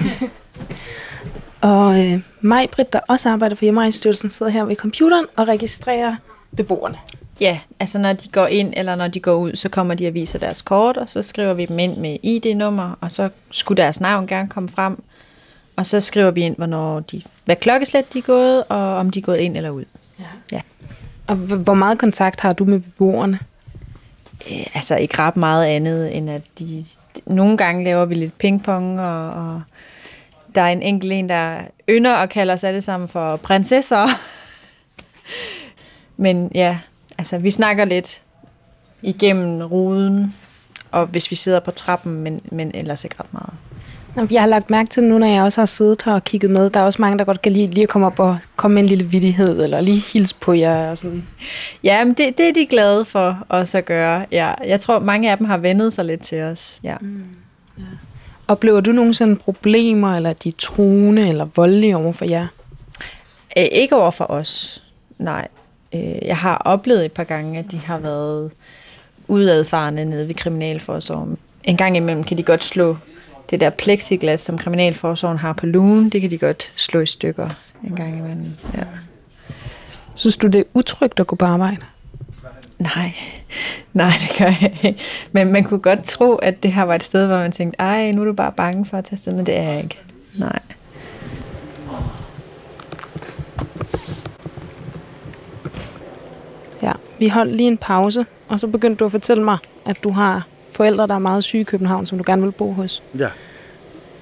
og 1.70 2.06
øh, 2.06 2.20
mig, 2.40 2.68
Britt, 2.70 2.92
der 2.92 3.00
også 3.08 3.30
arbejder 3.30 3.56
for 3.56 3.64
Hjemrejsstyrelsen, 3.64 4.30
sidder 4.30 4.52
her 4.52 4.64
ved 4.64 4.76
computeren 4.76 5.26
og 5.36 5.48
registrerer 5.48 6.16
beboerne. 6.56 6.98
Ja, 7.40 7.58
altså 7.80 7.98
når 7.98 8.12
de 8.12 8.28
går 8.28 8.46
ind 8.46 8.72
eller 8.76 8.94
når 8.94 9.08
de 9.08 9.20
går 9.20 9.34
ud, 9.34 9.56
så 9.56 9.68
kommer 9.68 9.94
de 9.94 10.06
og 10.08 10.14
viser 10.14 10.38
deres 10.38 10.62
kort, 10.62 10.96
og 10.96 11.08
så 11.08 11.22
skriver 11.22 11.52
vi 11.54 11.66
dem 11.66 11.78
ind 11.78 11.96
med 11.96 12.16
ID-nummer, 12.22 12.98
og 13.00 13.12
så 13.12 13.28
skulle 13.50 13.82
deres 13.82 14.00
navn 14.00 14.26
gerne 14.26 14.48
komme 14.48 14.68
frem. 14.68 15.02
Og 15.76 15.86
så 15.86 16.00
skriver 16.00 16.30
vi 16.30 16.40
ind, 16.40 16.56
hvornår 16.56 17.00
de, 17.00 17.22
hvad 17.44 17.56
klokkeslæt 17.56 18.12
de 18.12 18.18
er 18.18 18.22
gået, 18.22 18.64
og 18.68 18.96
om 18.96 19.10
de 19.10 19.18
er 19.18 19.22
gået 19.22 19.36
ind 19.38 19.56
eller 19.56 19.70
ud. 19.70 19.84
Og 21.26 21.36
h- 21.36 21.54
hvor 21.62 21.74
meget 21.74 21.98
kontakt 21.98 22.40
har 22.40 22.52
du 22.52 22.64
med 22.64 22.80
beboerne? 22.80 23.38
Øh, 24.50 24.66
altså 24.74 24.96
ikke 24.96 25.18
ret 25.18 25.36
meget 25.36 25.66
andet, 25.66 26.16
end 26.16 26.30
at 26.30 26.42
de... 26.58 26.84
Nogle 27.26 27.56
gange 27.56 27.84
laver 27.84 28.04
vi 28.04 28.14
lidt 28.14 28.38
pingpong, 28.38 29.00
og, 29.00 29.30
og 29.30 29.62
der 30.54 30.60
er 30.60 30.68
en 30.68 30.82
enkelt 30.82 31.12
en, 31.12 31.28
der 31.28 31.60
ynder 31.88 32.14
og 32.14 32.28
kalder 32.28 32.54
os 32.54 32.64
alle 32.64 32.80
sammen 32.80 33.08
for 33.08 33.36
prinsesser. 33.36 34.06
Men 36.16 36.52
ja, 36.54 36.78
altså 37.18 37.38
vi 37.38 37.50
snakker 37.50 37.84
lidt 37.84 38.22
igennem 39.02 39.62
ruden, 39.62 40.34
og 40.90 41.06
hvis 41.06 41.30
vi 41.30 41.36
sidder 41.36 41.60
på 41.60 41.70
trappen, 41.70 42.14
men, 42.14 42.40
men 42.44 42.70
ellers 42.74 43.04
ikke 43.04 43.16
ret 43.20 43.32
meget. 43.32 43.52
Jeg 44.16 44.42
har 44.42 44.46
lagt 44.46 44.70
mærke 44.70 44.90
til 44.90 45.04
nu, 45.04 45.18
når 45.18 45.26
jeg 45.26 45.42
også 45.42 45.60
har 45.60 45.66
siddet 45.66 46.02
her 46.02 46.12
og 46.12 46.24
kigget 46.24 46.50
med, 46.50 46.70
der 46.70 46.80
er 46.80 46.84
også 46.84 47.02
mange, 47.02 47.18
der 47.18 47.24
godt 47.24 47.42
kan 47.42 47.52
lide 47.52 47.70
lige 47.70 47.82
at 47.82 47.88
komme 47.88 48.06
op 48.06 48.18
og 48.18 48.38
komme 48.56 48.74
med 48.74 48.82
en 48.82 48.88
lille 48.88 49.04
vittighed, 49.04 49.62
eller 49.62 49.80
lige 49.80 50.02
hilse 50.12 50.34
på 50.40 50.52
jer 50.52 50.90
og 50.90 50.98
sådan. 50.98 51.26
Ja, 51.84 52.04
men 52.04 52.14
det, 52.14 52.38
det 52.38 52.48
er 52.48 52.52
de 52.52 52.66
glade 52.66 53.04
for 53.04 53.38
os 53.48 53.74
at 53.74 53.84
gøre. 53.84 54.26
Ja, 54.32 54.54
jeg 54.66 54.80
tror, 54.80 54.98
mange 54.98 55.30
af 55.30 55.38
dem 55.38 55.46
har 55.46 55.56
vendet 55.58 55.92
sig 55.92 56.04
lidt 56.04 56.22
til 56.22 56.42
os. 56.42 56.80
Ja. 56.82 56.96
Oplever 58.48 58.80
du 58.80 58.92
nogensinde 58.92 59.36
problemer, 59.36 60.16
eller 60.16 60.30
er 60.30 60.34
de 60.34 60.50
truende 60.50 61.28
eller 61.28 61.46
voldelige 61.56 61.96
over 61.96 62.12
for 62.12 62.24
jer? 62.24 62.46
Øh, 63.58 63.64
ikke 63.72 63.96
over 63.96 64.10
for 64.10 64.30
os, 64.30 64.82
nej. 65.18 65.48
Jeg 66.22 66.36
har 66.36 66.56
oplevet 66.56 67.04
et 67.04 67.12
par 67.12 67.24
gange, 67.24 67.58
at 67.58 67.72
de 67.72 67.78
har 67.78 67.98
været 67.98 68.50
udadfarende 69.28 70.04
nede 70.04 70.28
ved 70.28 70.34
Kriminalforsorgen. 70.34 71.38
En 71.64 71.76
gang 71.76 71.96
imellem 71.96 72.24
kan 72.24 72.38
de 72.38 72.42
godt 72.42 72.64
slå 72.64 72.96
det 73.50 73.60
der 73.60 73.70
plexiglas, 73.70 74.40
som 74.40 74.58
Kriminalforsorgen 74.58 75.38
har 75.38 75.52
på 75.52 75.66
lugen, 75.66 76.08
det 76.08 76.20
kan 76.20 76.30
de 76.30 76.38
godt 76.38 76.72
slå 76.76 77.00
i 77.00 77.06
stykker 77.06 77.48
en 77.84 77.96
gang 77.96 78.18
imellem. 78.18 78.52
Ja. 78.74 78.84
Synes 80.14 80.36
du, 80.36 80.46
det 80.46 80.58
er 80.58 80.64
utrygt 80.74 81.20
at 81.20 81.26
gå 81.26 81.36
på 81.36 81.44
arbejde? 81.44 81.76
Nej, 82.78 83.12
nej, 83.92 84.10
det 84.20 84.38
gør 84.38 84.44
jeg 84.60 84.78
ikke. 84.82 85.02
Men 85.32 85.52
man 85.52 85.64
kunne 85.64 85.80
godt 85.80 86.04
tro, 86.04 86.34
at 86.34 86.62
det 86.62 86.72
her 86.72 86.82
var 86.82 86.94
et 86.94 87.02
sted, 87.02 87.26
hvor 87.26 87.36
man 87.36 87.52
tænkte, 87.52 87.80
ej, 87.80 88.12
nu 88.12 88.20
er 88.20 88.24
du 88.24 88.32
bare 88.32 88.52
bange 88.52 88.86
for 88.86 88.96
at 88.96 89.04
tage 89.04 89.16
sted, 89.16 89.32
men 89.32 89.46
det 89.46 89.56
er 89.56 89.62
jeg 89.62 89.82
ikke. 89.82 89.98
Nej. 90.38 90.58
Ja, 96.82 96.92
vi 97.18 97.28
holdt 97.28 97.56
lige 97.56 97.66
en 97.66 97.78
pause, 97.78 98.26
og 98.48 98.60
så 98.60 98.66
begyndte 98.66 98.98
du 98.98 99.04
at 99.04 99.10
fortælle 99.10 99.44
mig, 99.44 99.58
at 99.86 100.04
du 100.04 100.10
har 100.10 100.46
forældre, 100.72 101.06
der 101.06 101.14
er 101.14 101.18
meget 101.18 101.44
syge 101.44 101.60
i 101.60 101.64
København, 101.64 102.06
som 102.06 102.18
du 102.18 102.24
gerne 102.26 102.42
vil 102.42 102.52
bo 102.52 102.72
hos. 102.72 103.02
Ja, 103.18 103.28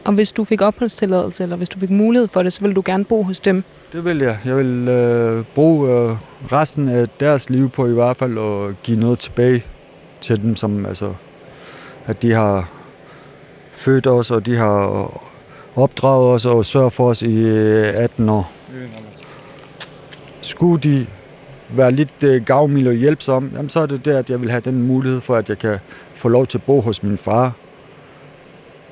Og 0.05 0.13
hvis 0.13 0.33
du 0.33 0.45
fik 0.45 0.61
opholdstilladelse, 0.63 1.43
eller 1.43 1.57
hvis 1.57 1.69
du 1.69 1.79
fik 1.79 1.91
mulighed 1.91 2.29
for 2.29 2.43
det, 2.43 2.53
så 2.53 2.61
ville 2.61 2.75
du 2.75 2.83
gerne 2.85 3.05
bo 3.05 3.23
hos 3.23 3.41
dem. 3.41 3.65
det 3.93 4.05
vil 4.05 4.19
jeg. 4.19 4.39
Jeg 4.45 4.57
vil 4.57 4.89
øh, 4.89 5.45
bruge 5.55 5.91
øh, 5.91 6.17
resten 6.53 6.89
af 6.89 7.09
deres 7.21 7.51
liv 7.51 7.71
på 7.71 7.87
i 7.87 7.93
hvert 7.93 8.17
fald 8.17 8.39
at 8.39 8.83
give 8.83 9.01
noget 9.01 9.19
tilbage 9.19 9.65
til 10.21 10.43
dem, 10.43 10.57
som 10.57 10.87
altså, 10.87 11.13
at 12.07 12.23
de 12.23 12.33
har 12.33 12.69
født 13.73 14.07
os, 14.07 14.31
og 14.31 14.47
de 14.47 14.57
har 14.57 15.11
opdraget 15.77 16.35
os 16.35 16.47
og 16.47 16.65
sørget 16.65 16.93
for 16.93 17.09
os 17.09 17.23
i 17.23 17.39
øh, 17.39 17.93
18 17.97 18.29
år. 18.29 18.53
Skulle 20.43 20.81
de 20.81 21.07
være 21.77 21.93
lidt 21.93 22.23
øh, 22.25 22.45
gavmild 22.45 22.89
og 22.89 22.95
hjælpsom, 22.95 23.51
jamen, 23.55 23.69
så 23.69 23.81
er 23.81 23.87
det 23.87 24.05
der, 24.05 24.19
at 24.19 24.31
jeg 24.31 24.41
vil 24.41 24.51
have 24.51 24.61
den 24.61 24.83
mulighed 24.83 25.21
for, 25.21 25.37
at 25.37 25.49
jeg 25.49 25.59
kan 25.59 25.79
få 26.15 26.29
lov 26.29 26.47
til 26.47 26.59
at 26.59 26.63
bo 26.63 26.81
hos 26.81 27.03
min 27.03 27.19
far. 27.19 27.53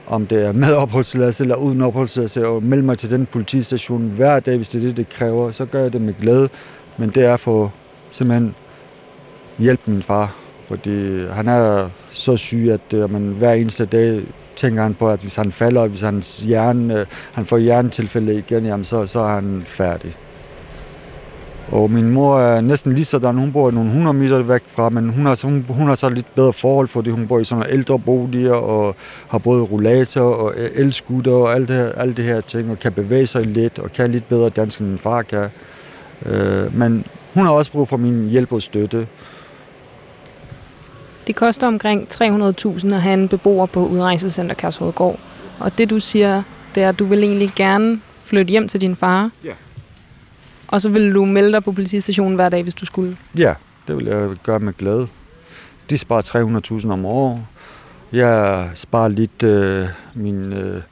Om 0.06 0.26
det 0.26 0.46
er 0.46 0.52
med 0.52 0.72
opholdstilladelse 0.72 1.44
eller 1.44 1.56
uden 1.56 1.82
opholdstilladelse, 1.82 2.46
og 2.46 2.62
melde 2.62 2.82
mig 2.82 2.98
til 2.98 3.10
den 3.10 3.26
politistation 3.26 4.02
hver 4.02 4.40
dag, 4.40 4.56
hvis 4.56 4.68
det 4.68 4.82
er 4.82 4.86
det, 4.86 4.96
det 4.96 5.08
kræver, 5.08 5.50
så 5.50 5.64
gør 5.64 5.82
jeg 5.82 5.92
det 5.92 6.00
med 6.00 6.14
glæde. 6.20 6.48
Men 6.96 7.10
det 7.10 7.24
er 7.24 7.36
for 7.36 7.72
simpelthen 8.10 8.54
hjælpe 9.58 9.90
min 9.90 10.02
far, 10.02 10.34
fordi 10.68 11.26
han 11.26 11.48
er 11.48 11.88
så 12.10 12.36
syg, 12.36 12.70
at 12.70 12.94
øh, 12.94 13.12
man 13.12 13.22
hver 13.22 13.52
eneste 13.52 13.86
dag 13.86 14.22
tænker 14.56 14.82
han 14.82 14.94
på, 14.94 15.10
at 15.10 15.20
hvis 15.20 15.36
han 15.36 15.52
falder, 15.52 15.80
og 15.80 15.88
hvis 15.88 16.00
hans 16.00 16.38
hjerne, 16.38 17.00
øh, 17.00 17.06
han 17.32 17.44
får 17.44 17.58
hjernetilfælde 17.58 18.34
igen, 18.34 18.66
jamen 18.66 18.84
så, 18.84 19.06
så 19.06 19.20
er 19.20 19.34
han 19.34 19.62
færdig. 19.66 20.16
Og 21.72 21.90
min 21.90 22.10
mor 22.10 22.40
er 22.40 22.60
næsten 22.60 22.92
lige 22.94 23.04
sådan, 23.04 23.34
hun 23.38 23.52
bor 23.52 23.70
nogle 23.70 23.88
100 23.90 24.14
meter 24.16 24.42
væk 24.42 24.62
fra, 24.68 24.88
men 24.88 25.08
hun 25.08 25.26
har, 25.26 25.34
så- 25.34 25.46
hun, 25.46 25.64
hun 25.68 25.88
har 25.88 25.94
så 25.94 26.08
lidt 26.08 26.34
bedre 26.34 26.52
forhold, 26.52 26.88
fordi 26.88 27.10
hun 27.10 27.26
bor 27.28 27.38
i 27.38 27.44
sådan 27.44 27.60
nogle 27.60 27.72
ældre 27.74 27.98
boliger, 27.98 28.52
og 28.54 28.94
har 29.28 29.38
både 29.38 29.62
rollator 29.62 30.20
og 30.20 30.54
elskutter 30.74 31.32
og 31.32 31.54
alt 31.54 31.68
det, 31.68 31.76
her, 31.76 31.92
alt 31.92 32.16
det 32.16 32.24
her 32.24 32.40
ting, 32.40 32.70
og 32.70 32.78
kan 32.78 32.92
bevæge 32.92 33.26
sig 33.26 33.46
lidt, 33.46 33.78
og 33.78 33.92
kan 33.92 34.10
lidt 34.10 34.28
bedre 34.28 34.48
dansk, 34.48 34.78
end 34.80 34.88
min 34.88 34.98
far 34.98 35.22
kan. 35.22 35.46
Øh, 36.26 36.76
men 36.78 37.04
hun 37.34 37.44
har 37.46 37.52
også 37.52 37.72
brug 37.72 37.88
for 37.88 37.96
min 37.96 38.28
hjælp 38.28 38.52
og 38.52 38.62
støtte. 38.62 39.06
Det 41.26 41.36
koster 41.36 41.66
omkring 41.66 42.08
300.000 42.12 42.94
at 42.94 43.02
have 43.02 43.14
en 43.14 43.28
beboer 43.28 43.66
på 43.66 43.86
udrejsecenter 43.86 44.54
Kærshovedgård. 44.54 45.18
Og 45.60 45.78
det 45.78 45.90
du 45.90 46.00
siger, 46.00 46.42
det 46.74 46.82
er, 46.82 46.88
at 46.88 46.98
du 46.98 47.04
vil 47.04 47.24
egentlig 47.24 47.52
gerne 47.56 48.00
flytte 48.20 48.50
hjem 48.50 48.68
til 48.68 48.80
din 48.80 48.96
far. 48.96 49.30
Ja. 49.44 49.50
Og 50.68 50.80
så 50.80 50.90
vil 50.90 51.14
du 51.14 51.24
melde 51.24 51.52
dig 51.52 51.64
på 51.64 51.72
politistationen 51.72 52.34
hver 52.34 52.48
dag, 52.48 52.62
hvis 52.62 52.74
du 52.74 52.86
skulle. 52.86 53.16
Ja, 53.38 53.54
det 53.88 53.96
vil 53.96 54.06
jeg 54.06 54.28
gøre 54.42 54.58
med 54.58 54.72
glæde. 54.72 55.06
De 55.90 55.98
sparer 55.98 56.80
300.000 56.80 56.90
om 56.90 57.04
året. 57.04 57.46
Jeg 58.12 58.70
sparer 58.74 59.08
lidt 59.08 59.42
øh, 59.42 59.86
min, 60.14 60.52
øh, 60.52 60.82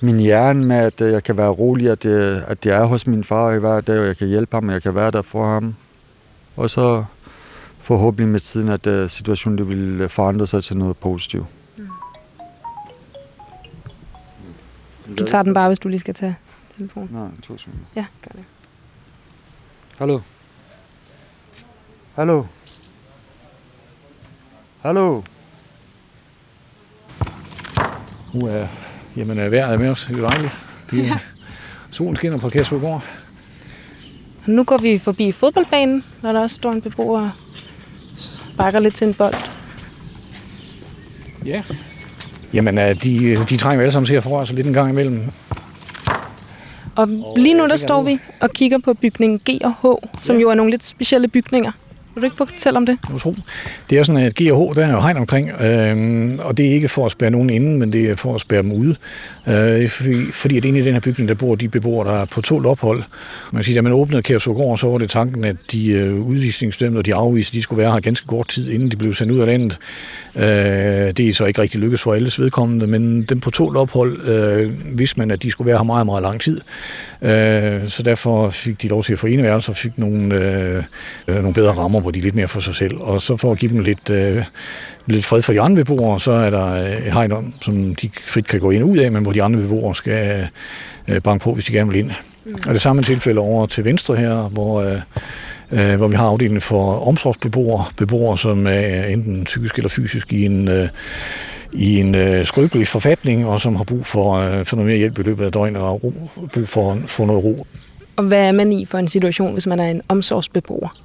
min 0.00 0.20
hjerne 0.20 0.66
med, 0.66 0.76
at 0.76 1.00
øh, 1.00 1.12
jeg 1.12 1.22
kan 1.24 1.36
være 1.36 1.48
rolig, 1.48 1.90
at, 1.90 2.04
øh, 2.04 2.42
at 2.46 2.66
jeg 2.66 2.78
er 2.78 2.84
hos 2.84 3.06
min 3.06 3.24
far 3.24 3.52
i 3.52 3.58
hver 3.58 3.80
dag, 3.80 3.98
og 3.98 4.06
jeg 4.06 4.16
kan 4.16 4.28
hjælpe 4.28 4.56
ham, 4.56 4.68
og 4.68 4.74
jeg 4.74 4.82
kan 4.82 4.94
være 4.94 5.10
der 5.10 5.22
for 5.22 5.52
ham. 5.52 5.74
Og 6.56 6.70
så 6.70 7.04
forhåbentlig 7.80 8.28
med 8.28 8.40
tiden, 8.40 8.68
at 8.68 8.86
øh, 8.86 9.08
situationen 9.10 9.58
det 9.58 9.68
vil 9.68 10.00
øh, 10.00 10.10
forandre 10.10 10.46
sig 10.46 10.64
til 10.64 10.76
noget 10.76 10.96
positivt. 10.96 11.46
Du 15.18 15.24
tager 15.24 15.42
den 15.42 15.54
bare, 15.54 15.68
hvis 15.68 15.78
du 15.78 15.88
lige 15.88 16.00
skal 16.00 16.14
tage 16.14 16.36
telefonen. 16.76 17.08
Nej, 17.12 17.28
to 17.42 17.58
sekunder. 17.58 17.80
Ja, 17.96 18.06
gør 18.22 18.32
det. 18.34 18.44
Hallo? 19.98 20.20
Hallo? 22.14 22.44
Hallo? 24.82 25.22
Nu 28.32 28.46
er, 28.46 28.66
jamen, 29.16 29.38
er 29.38 29.48
vejret 29.48 29.80
med 29.80 29.88
os. 29.88 30.04
Det 30.04 30.16
er 30.16 30.28
dejligt. 30.28 30.68
Det 30.90 31.08
er, 31.08 31.18
solen 31.90 32.16
skinner 32.16 32.38
på 32.38 32.48
Kærshovedgård. 32.48 33.04
Og 34.44 34.50
nu 34.50 34.64
går 34.64 34.78
vi 34.78 34.98
forbi 34.98 35.32
fodboldbanen, 35.32 36.04
hvor 36.20 36.32
der 36.32 36.40
også 36.40 36.56
står 36.56 36.72
en 36.72 36.82
beboer 36.82 37.20
og 37.20 37.30
bakker 38.56 38.78
lidt 38.78 38.94
til 38.94 39.08
en 39.08 39.14
bold. 39.14 39.34
Ja. 41.44 41.62
Jamen, 42.52 42.76
de, 42.76 43.44
de 43.44 43.56
trænger 43.56 43.82
alle 43.82 43.92
sammen 43.92 44.06
til 44.06 44.14
at 44.14 44.22
forrøre 44.22 44.46
sig 44.46 44.56
lidt 44.56 44.66
en 44.66 44.72
gang 44.72 44.90
imellem. 44.90 45.32
Og 46.96 47.08
lige 47.36 47.54
nu 47.54 47.66
der 47.66 47.76
står 47.76 48.02
vi 48.02 48.18
og 48.40 48.50
kigger 48.50 48.78
på 48.78 48.94
bygningen 48.94 49.38
G 49.38 49.60
og 49.64 49.74
H, 49.82 49.86
som 50.22 50.36
jo 50.36 50.50
er 50.50 50.54
nogle 50.54 50.70
lidt 50.70 50.84
specielle 50.84 51.28
bygninger. 51.28 51.72
Vil 52.14 52.22
du 52.22 52.26
ikke 52.26 52.36
fortælle 52.36 52.76
om 52.76 52.86
det? 52.86 52.98
Jeg 53.12 53.20
tror. 53.20 53.34
Det 53.90 53.98
er 53.98 54.02
sådan, 54.02 54.22
at 54.22 54.34
GH, 54.34 54.74
der 54.74 54.86
er 54.86 54.90
jo 54.90 55.00
hegn 55.00 55.16
omkring, 55.16 55.52
øh, 55.60 56.38
og 56.44 56.58
det 56.58 56.66
er 56.66 56.70
ikke 56.70 56.88
for 56.88 57.06
at 57.06 57.12
spære 57.12 57.30
nogen 57.30 57.50
inden, 57.50 57.78
men 57.78 57.92
det 57.92 58.10
er 58.10 58.16
for 58.16 58.34
at 58.34 58.40
spære 58.40 58.62
dem 58.62 58.72
ude. 58.72 58.96
Øh, 59.48 59.88
fordi, 59.88 60.32
fordi 60.32 60.56
at 60.56 60.64
inde 60.64 60.78
i 60.78 60.82
den 60.82 60.92
her 60.92 61.00
bygning, 61.00 61.28
der 61.28 61.34
bor 61.34 61.54
de 61.54 61.68
beboere, 61.68 62.08
der 62.08 62.20
er 62.20 62.24
på 62.24 62.40
tålt 62.40 62.66
ophold. 62.66 63.02
Man 63.52 63.58
kan 63.58 63.64
sige, 63.64 63.74
da 63.74 63.80
man 63.80 63.92
åbnede 63.92 64.22
Kærshovedgård, 64.22 64.78
så 64.78 64.86
var 64.86 64.98
det 64.98 65.10
tanken, 65.10 65.44
at 65.44 65.56
de 65.72 65.88
øh, 65.88 66.14
udvisningsdømte 66.14 66.98
og 66.98 67.06
de 67.06 67.14
afviste, 67.14 67.56
de 67.56 67.62
skulle 67.62 67.82
være 67.82 67.92
her 67.92 68.00
ganske 68.00 68.26
kort 68.26 68.48
tid, 68.48 68.70
inden 68.70 68.90
de 68.90 68.96
blev 68.96 69.14
sendt 69.14 69.32
ud 69.32 69.38
af 69.38 69.46
landet. 69.46 69.78
Øh, 70.36 70.42
det 70.42 71.20
er 71.20 71.32
så 71.34 71.44
ikke 71.44 71.62
rigtig 71.62 71.80
lykkedes 71.80 72.02
for 72.02 72.14
alles 72.14 72.40
vedkommende, 72.40 72.86
men 72.86 73.22
dem 73.22 73.40
på 73.40 73.50
tålt 73.50 73.76
ophold 73.76 74.28
øh, 74.28 74.98
vidste 74.98 75.18
man, 75.18 75.30
at 75.30 75.42
de 75.42 75.50
skulle 75.50 75.66
være 75.66 75.78
her 75.78 75.84
meget, 75.84 76.06
meget 76.06 76.22
lang 76.22 76.40
tid. 76.40 76.60
Øh, 77.22 77.88
så 77.88 78.02
derfor 78.02 78.50
fik 78.50 78.82
de 78.82 78.88
lov 78.88 79.02
til 79.02 79.12
at 79.12 79.18
få 79.18 79.26
eneværelser 79.26 79.72
og 79.72 79.76
fik 79.76 79.98
nogle, 79.98 80.34
øh, 80.34 80.82
øh, 81.28 81.36
nogle 81.36 81.54
bedre 81.54 81.72
rammer, 81.72 82.00
hvor 82.00 82.10
de 82.10 82.18
er 82.18 82.22
lidt 82.22 82.34
mere 82.34 82.48
for 82.48 82.60
sig 82.60 82.74
selv. 82.74 82.96
Og 83.00 83.20
så 83.20 83.36
for 83.36 83.52
at 83.52 83.58
give 83.58 83.72
dem 83.72 83.80
lidt, 83.80 84.10
øh, 84.10 84.42
lidt 85.06 85.24
fred 85.24 85.42
for 85.42 85.52
de 85.52 85.60
andre 85.60 85.76
beboere, 85.76 86.20
så 86.20 86.32
er 86.32 86.50
der 86.50 86.72
øh, 86.72 87.06
et 87.06 87.12
hegn 87.12 87.32
om, 87.32 87.54
som 87.60 87.94
de 87.94 88.10
frit 88.22 88.46
kan 88.46 88.60
gå 88.60 88.70
ind 88.70 88.82
og 88.82 88.88
ud 88.88 88.98
af, 88.98 89.12
men 89.12 89.22
hvor 89.22 89.32
de 89.32 89.42
andre 89.42 89.60
beboere 89.60 89.94
skal 89.94 90.48
øh, 91.08 91.20
banke 91.20 91.42
på, 91.42 91.54
hvis 91.54 91.64
de 91.64 91.72
gerne 91.72 91.90
vil 91.90 91.98
ind. 91.98 92.10
Mm. 92.44 92.54
Og 92.68 92.74
det 92.74 92.82
samme 92.82 93.02
tilfælde 93.02 93.40
over 93.40 93.66
til 93.66 93.84
venstre 93.84 94.16
her, 94.16 94.48
hvor, 94.48 94.82
øh, 94.82 95.00
øh, 95.70 95.96
hvor 95.96 96.08
vi 96.08 96.16
har 96.16 96.26
afdelingen 96.26 96.60
for 96.60 97.08
omsorgsbeboere, 97.08 97.84
beboere, 97.96 98.38
som 98.38 98.66
er 98.66 99.04
enten 99.04 99.44
psykisk 99.44 99.76
eller 99.76 99.88
fysisk 99.88 100.32
i 100.32 100.44
en, 100.44 100.68
øh, 100.68 100.88
i 101.72 102.00
en 102.00 102.14
øh, 102.14 102.44
skrøbelig 102.44 102.86
forfatning, 102.86 103.46
og 103.46 103.60
som 103.60 103.76
har 103.76 103.84
brug 103.84 104.06
for, 104.06 104.34
øh, 104.34 104.64
for 104.64 104.76
noget 104.76 104.88
mere 104.88 104.98
hjælp 104.98 105.18
i 105.18 105.22
løbet 105.22 105.44
af 105.44 105.52
døgnet, 105.52 105.82
og 105.82 106.04
ro, 106.04 106.12
brug 106.54 106.68
for, 106.68 106.98
for 107.06 107.26
noget 107.26 107.44
ro. 107.44 107.66
Og 108.16 108.24
hvad 108.24 108.48
er 108.48 108.52
man 108.52 108.72
i 108.72 108.84
for 108.84 108.98
en 108.98 109.08
situation, 109.08 109.52
hvis 109.52 109.66
man 109.66 109.80
er 109.80 109.90
en 109.90 110.02
omsorgsbeboer? 110.08 110.96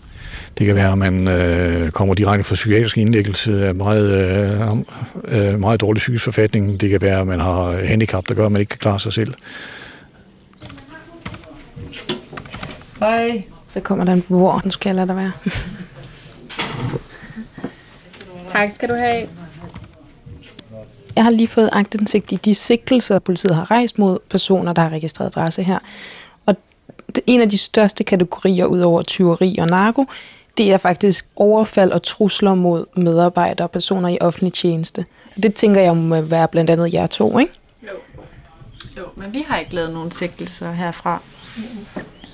Det 0.58 0.66
kan 0.66 0.76
være, 0.76 0.92
at 0.92 0.98
man 0.98 1.28
øh, 1.28 1.92
kommer 1.92 2.14
direkte 2.14 2.44
fra 2.44 2.56
psykiatrisk 2.56 2.98
indlæggelse 2.98 3.68
af 3.68 3.76
meget, 3.76 4.12
øh, 4.12 5.52
øh, 5.52 5.60
meget 5.60 5.82
dårlig 5.82 6.00
psykisk 6.00 6.24
forfatning. 6.24 6.82
Det 6.82 6.90
kan 6.90 7.02
være, 7.02 7.20
at 7.20 7.28
man 7.28 7.40
har 7.40 7.86
handicap, 7.86 8.28
der 8.28 8.34
gør, 8.34 8.46
at 8.46 8.52
man 8.52 8.60
ikke 8.60 8.70
kan 8.70 8.80
klare 8.80 9.00
sig 9.00 9.14
selv. 9.14 9.34
Hej. 13.00 13.44
Så 13.68 13.80
kommer 13.80 14.06
der 14.06 14.14
en 14.14 14.22
beboer, 14.22 14.62
nu 14.66 14.72
skal 14.72 14.90
jeg 14.90 14.96
lade 14.96 15.08
dig 15.08 15.16
være. 15.16 15.32
Tak 18.48 18.72
skal 18.72 18.90
du 18.90 18.94
have. 18.94 19.28
Jeg 21.18 21.24
har 21.24 21.32
lige 21.32 21.48
fået 21.48 21.70
agtindsigt 21.72 22.32
i 22.32 22.36
de 22.36 22.56
sigtelser, 22.56 23.20
politiet 23.20 23.56
har 23.56 23.72
rejst 23.72 24.00
mod 24.00 24.20
personer, 24.30 24.74
der 24.74 24.82
har 24.82 24.90
registreret 24.90 25.28
adresse 25.28 25.64
her. 25.64 25.80
Og 26.46 26.56
det, 27.16 27.24
en 27.28 27.42
af 27.42 27.50
de 27.50 27.58
største 27.58 28.04
kategorier, 28.04 28.66
ud 28.66 28.80
over 28.80 29.02
tyveri 29.02 29.58
og 29.58 29.68
narko, 29.68 30.06
det 30.58 30.72
er 30.72 30.78
faktisk 30.78 31.30
overfald 31.36 31.92
og 31.92 32.04
trusler 32.04 32.56
mod 32.56 32.86
medarbejdere 32.96 33.66
og 33.66 33.72
personer 33.72 34.10
i 34.10 34.18
offentlig 34.22 34.54
tjeneste. 34.54 35.06
Og 35.36 35.44
det 35.44 35.54
tænker 35.54 35.82
jeg 35.82 35.98
må 35.98 36.22
være 36.22 36.48
blandt 36.48 36.70
andet 36.70 36.94
jer 36.94 37.08
to, 37.08 37.40
ikke? 37.40 37.54
Jo, 38.98 39.04
men 39.16 39.34
vi 39.34 39.46
har 39.48 39.60
ikke 39.60 39.76
lavet 39.76 39.94
nogen 39.94 40.12
sigtelser 40.12 40.72
herfra. 40.72 41.22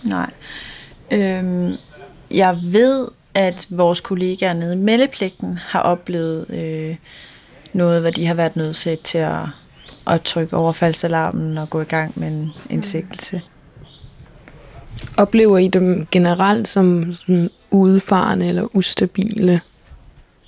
Nej. 0.04 0.30
Øhm, 1.12 1.76
jeg 2.32 2.60
ved, 2.64 3.08
at 3.34 3.68
vores 3.70 4.02
kollegaer 4.02 4.54
nede 4.54 4.74
i 4.74 4.78
meldepligten 4.78 5.60
har 5.68 5.80
oplevet 5.80 6.46
øh, 6.50 6.96
noget, 7.76 8.02
hvor 8.02 8.10
de 8.10 8.26
har 8.26 8.34
været 8.34 8.56
nødsaget 8.56 9.02
til 9.02 9.18
at, 9.18 9.40
at 10.08 10.22
trykke 10.22 10.56
overfaldsalarmen 10.56 11.58
og 11.58 11.70
gå 11.70 11.82
i 11.82 11.86
gang 11.86 12.14
med 12.16 12.28
en, 12.28 12.52
en 12.70 12.82
sigtelse. 12.82 13.42
Oplever 15.18 15.58
I 15.58 15.68
dem 15.68 16.08
generelt 16.12 16.68
som 16.68 17.14
sådan 17.14 17.50
udfarende 17.72 18.48
eller 18.48 18.76
ustabile? 18.76 19.62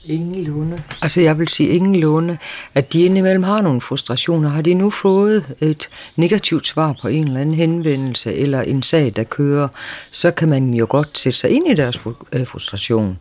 Ingen 0.05 0.43
lunde. 0.43 0.83
Altså 1.01 1.21
jeg 1.21 1.39
vil 1.39 1.47
sige 1.47 1.69
ingen 1.69 1.95
lunde, 1.95 2.37
at 2.73 2.93
de 2.93 3.03
indimellem 3.03 3.43
har 3.43 3.61
nogle 3.61 3.81
frustrationer. 3.81 4.49
Har 4.49 4.61
de 4.61 4.73
nu 4.73 4.89
fået 4.89 5.55
et 5.59 5.89
negativt 6.15 6.67
svar 6.67 6.95
på 7.01 7.07
en 7.07 7.27
eller 7.27 7.41
anden 7.41 7.55
henvendelse 7.55 8.33
eller 8.33 8.61
en 8.61 8.83
sag, 8.83 9.13
der 9.15 9.23
kører, 9.23 9.67
så 10.11 10.31
kan 10.31 10.49
man 10.49 10.73
jo 10.73 10.87
godt 10.89 11.17
sætte 11.17 11.39
sig 11.39 11.49
ind 11.49 11.67
i 11.67 11.73
deres 11.73 11.99
øh, 12.33 12.47
frustration. 12.47 13.17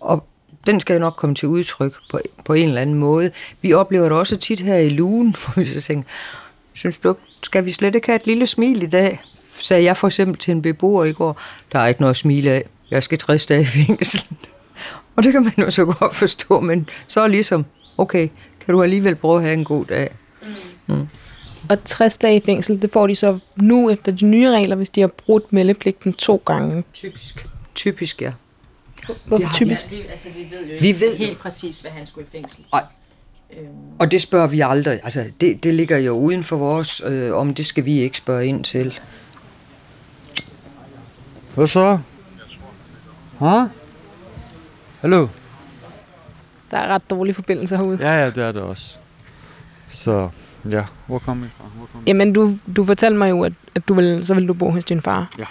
Og 0.00 0.24
den 0.66 0.80
skal 0.80 0.94
jo 0.94 1.00
nok 1.00 1.14
komme 1.16 1.34
til 1.34 1.48
udtryk 1.48 1.94
på, 2.10 2.20
på 2.44 2.52
en 2.52 2.68
eller 2.68 2.80
anden 2.80 2.96
måde. 2.96 3.30
Vi 3.62 3.72
oplever 3.72 4.08
det 4.08 4.18
også 4.18 4.36
tit 4.36 4.60
her 4.60 4.76
i 4.76 4.88
lugen, 4.88 5.34
hvor 5.38 5.60
vi 5.60 5.66
så 5.66 5.80
tænker, 5.80 6.08
synes 6.72 6.98
du, 6.98 7.16
skal 7.42 7.64
vi 7.64 7.72
slet 7.72 7.94
ikke 7.94 8.06
have 8.06 8.16
et 8.16 8.26
lille 8.26 8.46
smil 8.46 8.82
i 8.82 8.86
dag? 8.86 9.22
Sagde 9.60 9.84
jeg 9.84 9.96
for 9.96 10.06
eksempel 10.06 10.36
til 10.38 10.52
en 10.52 10.62
beboer 10.62 11.04
i 11.04 11.12
går, 11.12 11.40
der 11.72 11.78
er 11.78 11.86
ikke 11.86 12.00
noget 12.00 12.10
at 12.10 12.16
smile 12.16 12.50
af. 12.50 12.64
Jeg 12.90 13.02
skal 13.02 13.18
60 13.18 13.46
dage 13.46 13.62
i 13.62 13.64
fængsel. 13.64 14.24
Og 15.16 15.22
det 15.22 15.32
kan 15.32 15.44
man 15.44 15.52
jo 15.58 15.70
så 15.70 15.84
godt 15.84 16.16
forstå, 16.16 16.60
men 16.60 16.88
så 17.06 17.20
er 17.20 17.26
ligesom, 17.26 17.64
okay, 17.98 18.28
kan 18.64 18.74
du 18.74 18.82
alligevel 18.82 19.14
prøve 19.14 19.36
at 19.36 19.42
have 19.42 19.54
en 19.54 19.64
god 19.64 19.84
dag? 19.84 20.10
Og 21.68 21.84
60 21.84 22.16
dage 22.16 22.36
i 22.36 22.40
fængsel, 22.40 22.82
det 22.82 22.90
får 22.90 23.06
de 23.06 23.14
så 23.14 23.40
nu 23.62 23.90
efter 23.90 24.12
de 24.12 24.26
nye 24.26 24.50
regler, 24.50 24.76
hvis 24.76 24.90
de 24.90 25.00
har 25.00 25.08
brudt 25.08 25.52
meldepligten 25.52 26.12
to 26.12 26.42
gange. 26.44 26.84
Typisk. 26.94 27.46
Typisk, 27.74 28.22
ja. 28.22 28.32
Hvorfor 29.26 29.44
Ja, 29.44 29.50
typisk? 29.54 29.90
vi, 29.90 30.00
altså, 30.10 30.28
vi 30.28 30.46
ved 30.50 30.60
jo 30.66 30.76
Vi 30.80 30.86
ikke 30.88 31.00
ved- 31.00 31.16
helt 31.16 31.38
præcis, 31.38 31.80
hvad 31.80 31.90
han 31.90 32.06
skulle 32.06 32.26
i 32.32 32.36
fængsel. 32.36 32.64
Ej. 32.72 32.84
Øhm, 33.58 33.66
Og 33.98 34.10
det 34.10 34.20
spørger 34.22 34.46
vi 34.46 34.60
aldrig. 34.60 35.00
Altså, 35.04 35.24
det, 35.40 35.64
det 35.64 35.74
ligger 35.74 35.98
jo 35.98 36.12
uden 36.12 36.44
for 36.44 36.56
vores, 36.56 37.02
øh, 37.06 37.34
om 37.34 37.54
det 37.54 37.66
skal 37.66 37.84
vi 37.84 37.98
ikke 38.00 38.18
spørge 38.18 38.46
ind 38.46 38.64
til. 38.64 38.98
Hvad 41.54 41.66
så? 41.66 41.98
Huh? 43.38 43.68
Hallo? 45.00 45.26
Der 46.70 46.76
er 46.78 46.86
ret 46.94 47.10
dårlige 47.10 47.34
forbindelser 47.34 47.76
herude. 47.76 47.98
Ja, 48.00 48.12
ja, 48.22 48.26
det 48.30 48.38
er 48.44 48.52
det 48.52 48.62
også. 48.62 48.96
Så, 49.88 50.28
ja. 50.70 50.84
Hvor 51.06 51.18
kom 51.18 51.44
I 51.44 51.48
fra? 51.56 51.64
Hvor 51.76 51.86
kom 51.92 52.00
I? 52.00 52.04
Jamen, 52.06 52.32
du, 52.32 52.58
du 52.76 52.84
fortalte 52.84 53.18
mig 53.18 53.30
jo, 53.30 53.42
at, 53.44 53.52
at 53.74 53.88
du 53.88 53.94
vil, 53.94 54.26
så 54.26 54.34
vil 54.34 54.48
du 54.48 54.54
bo 54.54 54.70
hos 54.70 54.84
din 54.84 55.02
far. 55.02 55.30
Ja. 55.38 55.44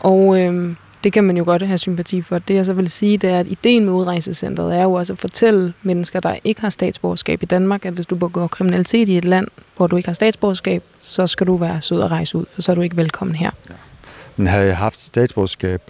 Og 0.00 0.40
øhm, 0.40 0.76
det 1.04 1.12
kan 1.12 1.24
man 1.24 1.36
jo 1.36 1.44
godt 1.44 1.62
have 1.62 1.78
sympati 1.78 2.22
for. 2.22 2.38
Det 2.38 2.54
jeg 2.54 2.66
så 2.66 2.72
vil 2.72 2.90
sige, 2.90 3.18
det 3.18 3.30
er, 3.30 3.40
at 3.40 3.46
ideen 3.46 3.84
med 3.84 3.92
udrejsecentret 3.92 4.76
er 4.76 4.82
jo 4.82 4.92
også 4.92 5.12
at 5.12 5.18
fortælle 5.18 5.72
mennesker, 5.82 6.20
der 6.20 6.36
ikke 6.44 6.60
har 6.60 6.70
statsborgerskab 6.70 7.42
i 7.42 7.46
Danmark, 7.46 7.84
at 7.84 7.92
hvis 7.92 8.06
du 8.06 8.14
begår 8.14 8.46
kriminalitet 8.46 9.08
i 9.08 9.18
et 9.18 9.24
land, 9.24 9.46
hvor 9.76 9.86
du 9.86 9.96
ikke 9.96 10.08
har 10.08 10.14
statsborgerskab, 10.14 10.82
så 11.00 11.26
skal 11.26 11.46
du 11.46 11.56
være 11.56 11.80
sød 11.80 12.00
og 12.00 12.10
rejse 12.10 12.38
ud, 12.38 12.44
for 12.54 12.62
så 12.62 12.72
er 12.72 12.74
du 12.74 12.80
ikke 12.80 12.96
velkommen 12.96 13.36
her. 13.36 13.50
Men 14.36 14.46
havde 14.46 14.66
jeg 14.66 14.76
haft 14.76 14.98
statsborgerskab, 14.98 15.82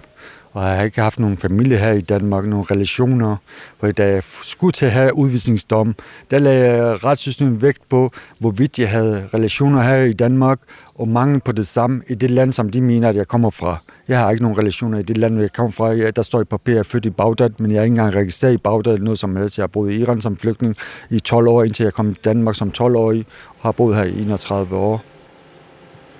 og 0.58 0.68
jeg 0.68 0.76
har 0.76 0.84
ikke 0.84 1.00
haft 1.00 1.18
nogen 1.18 1.36
familie 1.36 1.78
her 1.78 1.92
i 1.92 2.00
Danmark, 2.00 2.44
nogen 2.44 2.70
relationer, 2.70 3.36
for 3.80 3.90
da 3.90 4.06
jeg 4.06 4.22
skulle 4.42 4.72
til 4.72 4.86
at 4.86 4.92
have 4.92 5.14
udvisningsdom, 5.14 5.94
der 6.30 6.38
lagde 6.38 6.96
retssystemet 6.96 7.62
vægt 7.62 7.88
på, 7.88 8.10
hvorvidt 8.38 8.78
jeg 8.78 8.90
havde 8.90 9.28
relationer 9.34 9.82
her 9.82 9.96
i 9.96 10.12
Danmark, 10.12 10.58
og 10.94 11.08
mangel 11.08 11.40
på 11.40 11.52
det 11.52 11.66
samme 11.66 12.02
i 12.08 12.14
det 12.14 12.30
land, 12.30 12.52
som 12.52 12.70
de 12.70 12.80
mener, 12.80 13.08
at 13.08 13.16
jeg 13.16 13.28
kommer 13.28 13.50
fra. 13.50 13.76
Jeg 14.08 14.18
har 14.18 14.30
ikke 14.30 14.42
nogen 14.42 14.58
relationer 14.58 14.98
i 14.98 15.02
det 15.02 15.18
land, 15.18 15.40
jeg 15.40 15.52
kommer 15.52 15.72
fra. 15.72 15.86
Jeg, 15.86 16.16
der 16.16 16.22
står 16.22 16.40
i 16.40 16.44
papir, 16.44 16.72
at 16.72 16.74
jeg 16.74 16.78
er 16.78 16.82
født 16.82 17.06
i 17.06 17.10
Bagdad, 17.10 17.50
men 17.58 17.70
jeg 17.70 17.78
er 17.78 17.82
ikke 17.82 17.92
engang 17.92 18.14
registreret 18.14 18.54
i 18.54 18.56
Bagdad 18.56 18.92
eller 18.92 19.04
noget 19.04 19.18
som 19.18 19.36
helst. 19.36 19.58
Jeg 19.58 19.62
har 19.62 19.68
boet 19.68 19.92
i 19.92 20.00
Iran 20.00 20.20
som 20.20 20.36
flygtning 20.36 20.76
i 21.10 21.20
12 21.20 21.48
år, 21.48 21.64
indtil 21.64 21.84
jeg 21.84 21.92
kom 21.92 22.14
til 22.14 22.24
Danmark 22.24 22.54
som 22.54 22.72
12-årig, 22.78 23.26
og 23.48 23.62
har 23.62 23.72
boet 23.72 23.96
her 23.96 24.04
i 24.04 24.22
31 24.22 24.76
år. 24.76 25.02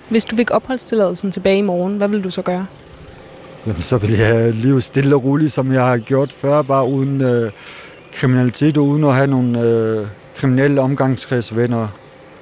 Hvis 0.09 0.25
du 0.25 0.37
fik 0.37 0.51
opholdstilladelsen 0.51 1.31
tilbage 1.31 1.59
i 1.59 1.63
morgen, 1.63 1.97
hvad 1.97 2.09
vil 2.09 2.25
du 2.25 2.31
så 2.31 2.43
gøre? 2.43 2.67
Jamen, 3.67 3.83
så 3.83 3.99
vil 3.99 4.11
jeg 4.11 4.55
leve 4.55 4.81
stille 4.81 5.15
og 5.17 5.25
roligt, 5.25 5.53
som 5.53 5.73
jeg 5.73 5.83
har 5.85 5.99
gjort 5.99 6.33
før, 6.33 6.63
bare 6.63 6.87
uden 6.89 7.21
øh, 7.21 7.53
kriminalitet 8.13 8.79
og 8.79 8.85
uden 8.87 9.05
at 9.05 9.15
have 9.15 9.27
nogle 9.27 9.61
øh, 9.61 10.07
kriminelle 10.37 10.81
omgangskredsvenner. 10.81 11.89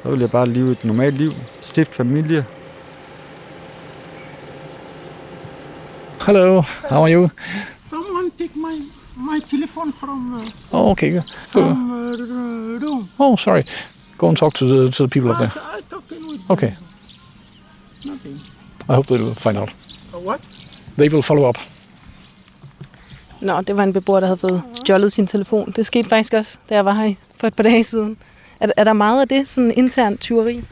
Så 0.02 0.11
vil 0.11 0.20
jeg 0.20 0.31
bare 0.31 0.48
leve 0.48 0.70
et 0.70 0.85
normalt 0.85 1.14
liv, 1.18 1.33
stift 1.61 1.94
familie. 1.94 2.44
Hello, 6.26 6.61
how 6.90 7.02
are 7.02 7.12
you? 7.14 7.29
Someone 7.90 8.31
take 8.38 8.57
my 8.57 8.83
my 9.16 9.40
telephone 9.50 9.92
from 9.92 10.35
uh, 10.35 10.42
Oh, 10.72 10.90
okay. 10.90 11.20
From 11.46 11.90
uh, 11.92 12.81
room. 12.83 13.09
Oh, 13.18 13.37
sorry. 13.37 13.62
Go 14.18 14.29
and 14.29 14.37
talk 14.37 14.55
to 14.55 14.66
the, 14.66 14.90
to 14.90 15.02
the 15.05 15.09
people 15.09 15.31
up 15.31 15.38
there. 15.38 15.52
I, 15.55 15.79
I 15.79 15.81
talking 15.90 16.26
with 16.29 16.50
Okay. 16.50 16.74
nothing. 18.05 18.40
I 18.88 18.94
hope 18.94 19.07
they'll 19.07 19.35
find 19.35 19.59
out. 19.59 19.70
Uh, 20.14 20.18
what? 20.18 20.40
They 20.98 21.11
will 21.11 21.22
follow 21.22 21.48
up. 21.48 21.59
Nå, 23.40 23.61
det 23.61 23.76
var 23.76 23.82
en 23.82 23.92
beboer, 23.92 24.20
der 24.20 24.26
havde 24.26 24.38
fået 24.38 24.62
stjålet 24.74 25.12
sin 25.12 25.26
telefon. 25.26 25.72
Det 25.76 25.87
skete 25.87 26.09
faktisk 26.09 26.35
også, 26.35 26.59
da 26.68 26.74
jeg 26.74 26.85
var 26.85 26.92
her 26.92 27.14
for 27.40 27.46
et 27.46 27.54
par 27.54 27.62
dage 27.62 27.82
siden. 27.82 28.16
Er, 28.61 28.68
er 28.76 28.85
der 28.85 28.92
meget 28.92 29.20
af 29.20 29.28
det, 29.28 29.50
sådan 29.50 29.72
internt 29.76 30.20
tyveri? 30.20 30.64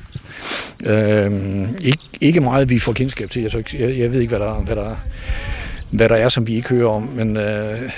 Øhm, 0.85 1.77
ikke, 1.81 2.03
ikke 2.21 2.41
meget, 2.41 2.71
vi 2.71 2.79
får 2.79 2.93
kendskab 2.93 3.31
til. 3.31 3.43
Jeg, 3.43 3.51
tror 3.51 3.59
ikke, 3.59 3.81
jeg, 3.81 3.99
jeg 3.99 4.13
ved 4.13 4.21
ikke, 4.21 4.37
hvad 4.37 4.47
der, 4.47 4.55
hvad, 4.55 4.77
der, 4.77 4.97
hvad 5.91 6.09
der 6.09 6.17
er, 6.17 6.29
som 6.29 6.47
vi 6.47 6.55
ikke 6.55 6.69
hører 6.69 6.89
om. 6.89 7.03
Men 7.03 7.37
øh, 7.37 7.91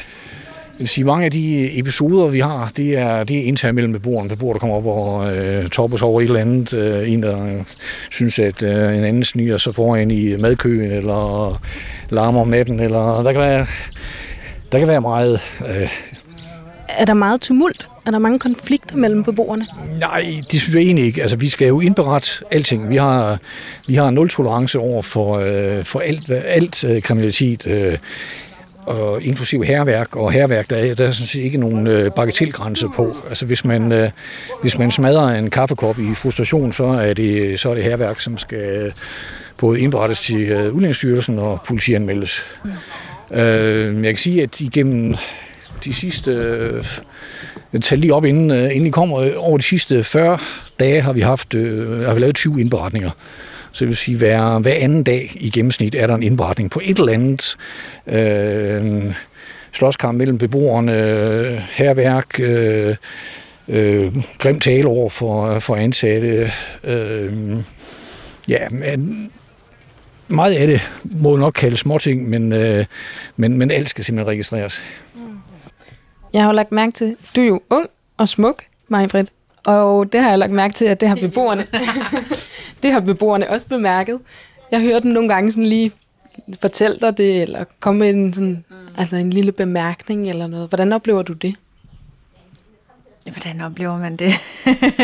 jeg 0.76 0.80
vil 0.80 0.88
sige, 0.88 1.04
mange 1.04 1.24
af 1.24 1.30
de 1.30 1.78
episoder, 1.78 2.28
vi 2.28 2.40
har, 2.40 2.72
det 2.76 2.98
er, 2.98 3.24
det 3.24 3.38
er 3.38 3.42
internt 3.42 3.74
mellem 3.74 3.92
beboerne. 3.92 4.28
Beboere, 4.28 4.52
der 4.52 4.58
kommer 4.58 4.76
op 4.76 4.86
og 4.86 5.36
øh, 5.36 5.68
topper 5.68 6.04
over 6.04 6.20
et 6.20 6.24
eller 6.24 6.40
andet. 6.40 6.74
Øh, 6.74 7.12
en, 7.12 7.22
der 7.22 7.46
øh, 7.46 7.60
synes, 8.10 8.38
at 8.38 8.62
øh, 8.62 8.98
en 8.98 9.04
anden 9.04 9.24
sniger 9.24 9.56
sig 9.56 9.74
foran 9.74 10.10
i 10.10 10.36
madkøen, 10.36 10.90
eller 10.90 11.60
larmer 12.10 12.40
om 12.40 12.48
natten. 12.48 12.80
Eller, 12.80 13.22
der, 13.22 13.32
kan 13.32 13.40
være, 13.40 13.66
der 14.72 14.78
kan 14.78 14.88
være 14.88 15.00
meget... 15.00 15.40
Øh, 15.60 15.88
Er 16.88 17.04
der 17.04 17.14
meget 17.14 17.40
tumult? 17.40 17.88
Er 18.06 18.10
der 18.10 18.18
mange 18.18 18.38
konflikter 18.38 18.96
mellem 18.96 19.22
beboerne? 19.22 19.66
Nej, 20.00 20.26
det 20.52 20.60
synes 20.60 20.74
jeg 20.74 20.82
egentlig 20.82 21.04
ikke. 21.04 21.22
Altså, 21.22 21.36
vi 21.36 21.48
skal 21.48 21.68
jo 21.68 21.80
indberette 21.80 22.30
alting. 22.50 22.90
Vi 22.90 22.96
har, 22.96 23.38
vi 23.88 23.94
har 23.94 24.10
nul 24.10 24.28
tolerance 24.28 24.78
over 24.78 25.02
for, 25.02 25.38
øh, 25.38 25.84
for 25.84 26.00
alt, 26.00 26.30
alt 26.30 26.84
øh, 26.84 27.02
kriminalitet, 27.02 27.66
øh, 27.66 27.98
og 28.86 29.22
inklusive 29.22 29.64
herværk. 29.64 30.16
Og 30.16 30.32
herværk, 30.32 30.70
der 30.70 30.76
er, 30.76 30.94
der 30.94 31.06
er 31.06 31.10
sådan 31.10 31.26
set 31.26 31.40
ikke 31.40 31.58
nogen 31.58 31.86
øh, 31.86 32.10
bagatelgrænse 32.16 32.86
på. 32.94 33.16
Altså, 33.28 33.46
hvis 33.46 33.64
man, 33.64 33.92
øh, 33.92 34.10
hvis 34.60 34.78
man 34.78 34.90
smadrer 34.90 35.28
en 35.28 35.50
kaffekop 35.50 35.98
i 35.98 36.14
frustration, 36.14 36.72
så 36.72 36.84
er 36.84 37.14
det, 37.14 37.60
så 37.60 37.70
er 37.70 37.74
det 37.74 37.84
herværk, 37.84 38.20
som 38.20 38.38
skal 38.38 38.92
både 39.58 39.80
indberettes 39.80 40.20
til 40.20 40.40
øh, 40.40 40.64
Udlændingsstyrelsen 40.74 41.38
og 41.38 41.60
politianmeldes. 41.66 42.42
Mm. 42.64 43.36
Øh, 43.36 44.04
jeg 44.04 44.12
kan 44.12 44.18
sige, 44.18 44.42
at 44.42 44.60
igennem 44.60 45.14
de 45.84 45.94
sidste... 45.94 46.30
Øh, 46.30 46.84
jeg 47.90 47.98
lige 47.98 48.14
op, 48.14 48.24
inden, 48.24 48.50
øh, 48.50 48.64
inden 48.64 48.86
I 48.86 48.90
kommer. 48.90 49.36
Over 49.36 49.58
de 49.58 49.64
sidste 49.64 50.04
40 50.04 50.38
dage 50.80 51.02
har 51.02 51.12
vi 51.12 51.20
haft 51.20 51.54
øh, 51.54 52.00
har 52.00 52.14
vi 52.14 52.20
lavet 52.20 52.34
20 52.34 52.60
indberetninger. 52.60 53.10
Så 53.76 53.84
det 53.84 53.88
vil 53.88 53.96
sige, 53.96 54.16
hver, 54.16 54.58
hver 54.58 54.74
anden 54.74 55.02
dag 55.02 55.30
i 55.34 55.50
gennemsnit 55.50 55.94
er 55.94 56.06
der 56.06 56.14
en 56.14 56.22
indberetning 56.22 56.70
på 56.70 56.80
et 56.84 56.98
eller 56.98 57.12
andet 57.12 57.56
øh, 58.06 59.14
slåskamp 59.72 60.18
mellem 60.18 60.38
beboerne, 60.38 60.92
herværk, 61.70 62.40
øh, 62.40 62.96
øh, 63.68 64.16
grim 64.38 64.60
tale 64.60 64.88
over 64.88 65.10
for, 65.10 65.58
for 65.58 65.76
ansatte. 65.76 66.52
Øh, 66.84 67.32
ja, 68.48 68.68
men 68.70 69.30
meget 70.28 70.54
af 70.54 70.66
det 70.66 70.80
må 71.04 71.36
nok 71.36 71.52
kalde 71.52 71.76
småting, 71.76 72.28
men, 72.28 72.52
øh, 72.52 72.84
men, 73.36 73.58
men 73.58 73.70
alt 73.70 73.90
skal 73.90 74.04
simpelthen 74.04 74.30
registreres. 74.30 74.82
Jeg 76.32 76.42
har 76.42 76.50
jo 76.50 76.54
lagt 76.54 76.72
mærke 76.72 76.92
til, 76.92 77.16
du 77.36 77.40
er 77.40 77.46
jo 77.46 77.60
ung 77.70 77.86
og 78.16 78.28
smuk, 78.28 78.62
Majfred. 78.88 79.26
Og 79.66 80.12
det 80.12 80.20
har 80.20 80.28
jeg 80.28 80.38
lagt 80.38 80.52
mærke 80.52 80.74
til, 80.74 80.84
at 80.84 81.00
det 81.00 81.08
har 81.08 81.16
beboerne, 81.16 81.66
det 82.82 82.92
har 82.92 83.00
beboerne 83.00 83.50
også 83.50 83.66
bemærket. 83.66 84.20
Jeg 84.70 84.80
hører 84.80 85.00
dem 85.00 85.10
nogle 85.10 85.28
gange 85.28 85.50
sådan 85.50 85.66
lige 85.66 85.92
fortælle 86.60 86.98
dig 87.00 87.18
det, 87.18 87.42
eller 87.42 87.64
komme 87.80 87.98
med 87.98 88.10
en, 88.10 88.32
sådan, 88.32 88.64
mm. 88.70 88.76
altså 88.98 89.16
en 89.16 89.30
lille 89.30 89.52
bemærkning 89.52 90.28
eller 90.28 90.46
noget. 90.46 90.68
Hvordan 90.68 90.92
oplever 90.92 91.22
du 91.22 91.32
det? 91.32 91.54
Hvordan 93.30 93.60
oplever 93.60 93.98
man 93.98 94.16
det? 94.16 94.32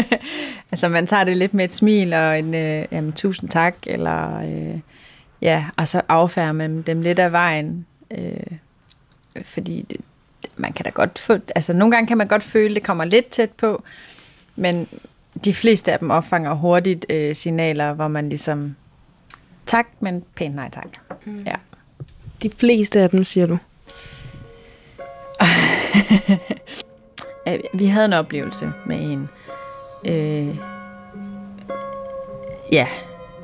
altså 0.72 0.88
man 0.88 1.06
tager 1.06 1.24
det 1.24 1.36
lidt 1.36 1.54
med 1.54 1.64
et 1.64 1.72
smil 1.72 2.12
og 2.12 2.38
en 2.38 2.54
øh, 2.54 2.84
jamen, 2.90 3.12
tusind 3.12 3.48
tak, 3.48 3.74
eller 3.86 4.40
øh, 4.40 4.80
ja, 5.42 5.66
og 5.76 5.88
så 5.88 6.02
affærder 6.08 6.52
man 6.52 6.82
dem 6.82 7.00
lidt 7.00 7.18
af 7.18 7.32
vejen. 7.32 7.86
Øh, 8.10 8.56
fordi 9.42 9.86
det, 9.90 10.00
man 10.56 10.72
kan 10.72 10.84
da 10.84 10.90
godt 10.90 11.18
få, 11.18 11.38
altså 11.54 11.72
nogle 11.72 11.92
gange 11.92 12.06
kan 12.06 12.18
man 12.18 12.28
godt 12.28 12.42
føle, 12.42 12.74
det 12.74 12.82
kommer 12.82 13.04
lidt 13.04 13.26
tæt 13.26 13.50
på, 13.50 13.82
men 14.56 14.88
de 15.44 15.54
fleste 15.54 15.92
af 15.92 15.98
dem 15.98 16.10
opfanger 16.10 16.54
hurtigt 16.54 17.06
øh, 17.10 17.34
signaler, 17.34 17.92
hvor 17.92 18.08
man 18.08 18.28
ligesom, 18.28 18.76
tak, 19.66 19.86
men 20.00 20.24
pænt 20.36 20.54
nej 20.54 20.70
tak. 20.70 20.88
Mm. 21.24 21.42
Ja. 21.46 21.54
De 22.42 22.50
fleste 22.50 23.00
af 23.00 23.10
dem, 23.10 23.24
siger 23.24 23.46
du? 23.46 23.58
Vi 27.78 27.86
havde 27.86 28.04
en 28.04 28.12
oplevelse 28.12 28.72
med 28.86 29.00
en. 29.00 29.28
Øh, 30.04 30.56
ja, 32.72 32.86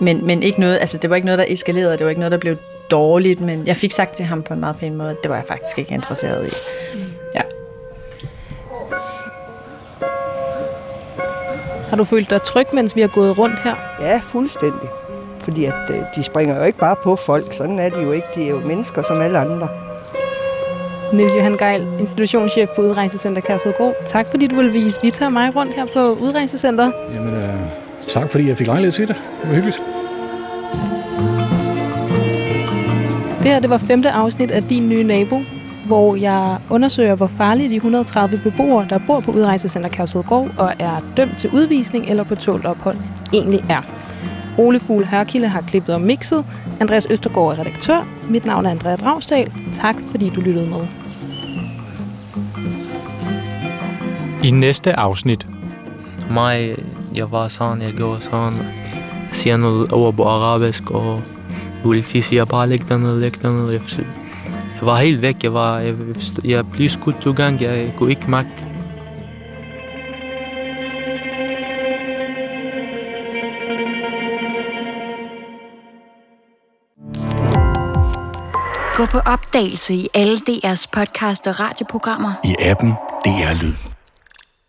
men, 0.01 0.27
men 0.27 0.43
ikke 0.43 0.61
noget, 0.61 0.79
altså 0.79 0.99
det 0.99 1.11
var 1.11 1.17
ikke 1.17 1.27
noget, 1.27 1.39
der 1.39 1.45
eskalerede, 1.49 1.99
det 1.99 2.05
var 2.05 2.11
ikke 2.11 2.21
noget, 2.21 2.33
der 2.33 2.39
blev 2.39 2.57
dårligt, 2.91 3.41
men 3.41 3.67
jeg 3.67 3.77
fik 3.77 3.93
sagt 3.93 4.17
til 4.17 4.25
ham 4.25 4.43
på 4.43 4.55
en 4.55 4.61
meget 4.61 4.77
pæn 4.77 4.95
måde, 4.95 5.11
at 5.11 5.17
det 5.23 5.31
var 5.31 5.37
jeg 5.37 5.45
faktisk 5.49 5.79
ikke 5.79 5.95
interesseret 5.95 6.47
i. 6.47 6.51
Ja. 6.99 7.05
Har 11.89 11.97
du 11.97 12.05
følt 12.05 12.31
dig 12.31 12.43
tryg, 12.43 12.67
mens 12.75 12.97
vi 12.97 13.01
har 13.01 13.09
gået 13.09 13.39
rundt 13.39 13.59
her? 13.65 13.75
Ja, 14.01 14.21
fuldstændig. 14.23 14.89
Fordi 15.41 15.65
at, 15.65 15.75
øh, 15.91 15.97
de 16.17 16.23
springer 16.23 16.59
jo 16.59 16.65
ikke 16.65 16.79
bare 16.79 16.97
på 17.03 17.17
folk. 17.17 17.53
Sådan 17.53 17.79
er 17.79 17.89
de 17.89 18.03
jo 18.03 18.13
ikke. 18.13 18.27
De 18.35 18.45
er 18.45 18.51
jo 18.51 18.61
mennesker 18.61 19.03
som 19.03 19.21
alle 19.21 19.39
andre. 19.39 19.69
Niels 21.13 21.35
Johan 21.37 21.57
Geil, 21.57 21.87
institutionschef 21.99 22.69
på 22.77 22.83
Udrejsecenter 22.83 23.43
Kærsødgård. 23.43 23.95
Tak 24.07 24.27
fordi 24.31 24.47
du 24.47 24.57
vil 24.57 24.73
vise 24.73 25.01
Vita 25.03 25.25
og 25.25 25.33
mig 25.33 25.57
rundt 25.57 25.75
her 25.75 25.87
på 25.95 26.13
Udrejsecenter. 26.15 26.91
Jamen, 27.15 27.35
øh, 27.35 27.51
tak 28.09 28.31
fordi 28.31 28.49
jeg 28.49 28.57
fik 28.57 28.67
lejlighed 28.67 28.93
til 28.93 29.09
det. 29.09 29.17
Det 29.17 29.49
var 29.49 29.55
hyggeligt. 29.55 29.83
Det 33.43 33.47
her 33.47 33.61
det 33.61 33.71
var 33.71 33.79
femte 33.79 34.11
afsnit 34.11 34.51
af 34.51 34.63
Din 34.63 34.89
Nye 34.89 35.03
Nabo, 35.03 35.43
hvor 35.89 36.17
jeg 36.17 36.59
undersøger, 36.71 37.15
hvor 37.15 37.27
farlige 37.27 37.69
de 37.69 37.77
130 37.77 38.39
beboere, 38.39 38.87
der 38.91 38.99
bor 39.07 39.21
på 39.21 39.31
Udrejsecenter 39.31 39.89
Kærsødgård 39.89 40.51
og 40.59 40.73
er 40.79 41.01
dømt 41.17 41.39
til 41.39 41.51
udvisning 41.51 42.07
eller 42.07 42.25
på 42.25 42.35
tålt 42.35 42.67
ophold, 42.67 42.97
egentlig 43.33 43.65
er. 43.69 43.81
Ole 44.59 44.81
Fugle 44.81 45.07
Hørkilde 45.07 45.49
har 45.49 45.61
klippet 45.61 45.95
og 45.95 46.01
mixet. 46.01 46.45
Andreas 46.81 47.07
Østergaard 47.11 47.53
er 47.53 47.59
redaktør. 47.59 48.09
Mit 48.31 48.47
navn 48.47 48.67
er 48.67 48.71
Andrea 48.71 48.97
Dragsdal. 48.97 49.53
Tak 49.73 49.97
fordi 50.11 50.31
du 50.31 50.41
lyttede 50.41 50.67
med. 50.67 50.87
I 54.45 54.51
næste 54.51 54.93
afsnit. 54.93 55.47
Mig, 56.31 56.75
jeg 57.15 57.33
var 57.33 57.49
sådan, 57.49 57.83
jeg 57.83 57.91
gjorde 57.91 58.21
sådan. 58.21 58.59
Jeg 58.59 59.37
siger 59.37 59.57
noget 59.57 59.93
over 59.93 60.13
på 60.13 60.23
arabisk, 60.25 60.91
og 60.91 61.23
politiet 61.83 62.25
siger 62.25 62.45
bare, 62.45 62.69
læg 62.69 62.89
dig 62.89 62.99
ned, 62.99 63.21
læg 63.21 63.43
dig 63.43 63.53
ned. 63.53 63.71
Jeg, 63.71 63.81
jeg 64.79 64.87
var 64.87 64.97
helt 64.97 65.23
væk, 65.23 65.43
jeg, 65.43 65.55
var, 65.55 65.79
jeg, 65.79 65.95
jeg 66.45 66.71
blev 66.71 66.89
skudt 66.89 67.21
to 67.21 67.33
gange, 67.33 67.71
jeg 67.71 67.93
kunne 67.97 68.11
ikke 68.11 68.31
mærke 68.31 68.51
Gå 78.99 79.07
på 79.07 79.19
opdagelse 79.19 79.95
i 79.95 80.09
alle 80.15 80.37
DR's 80.37 80.87
podcast 80.93 81.47
og 81.47 81.61
radioprogrammer. 81.61 82.33
I 82.45 82.55
appen 82.61 82.91
DR 83.25 83.63
Lyd. 83.63 83.98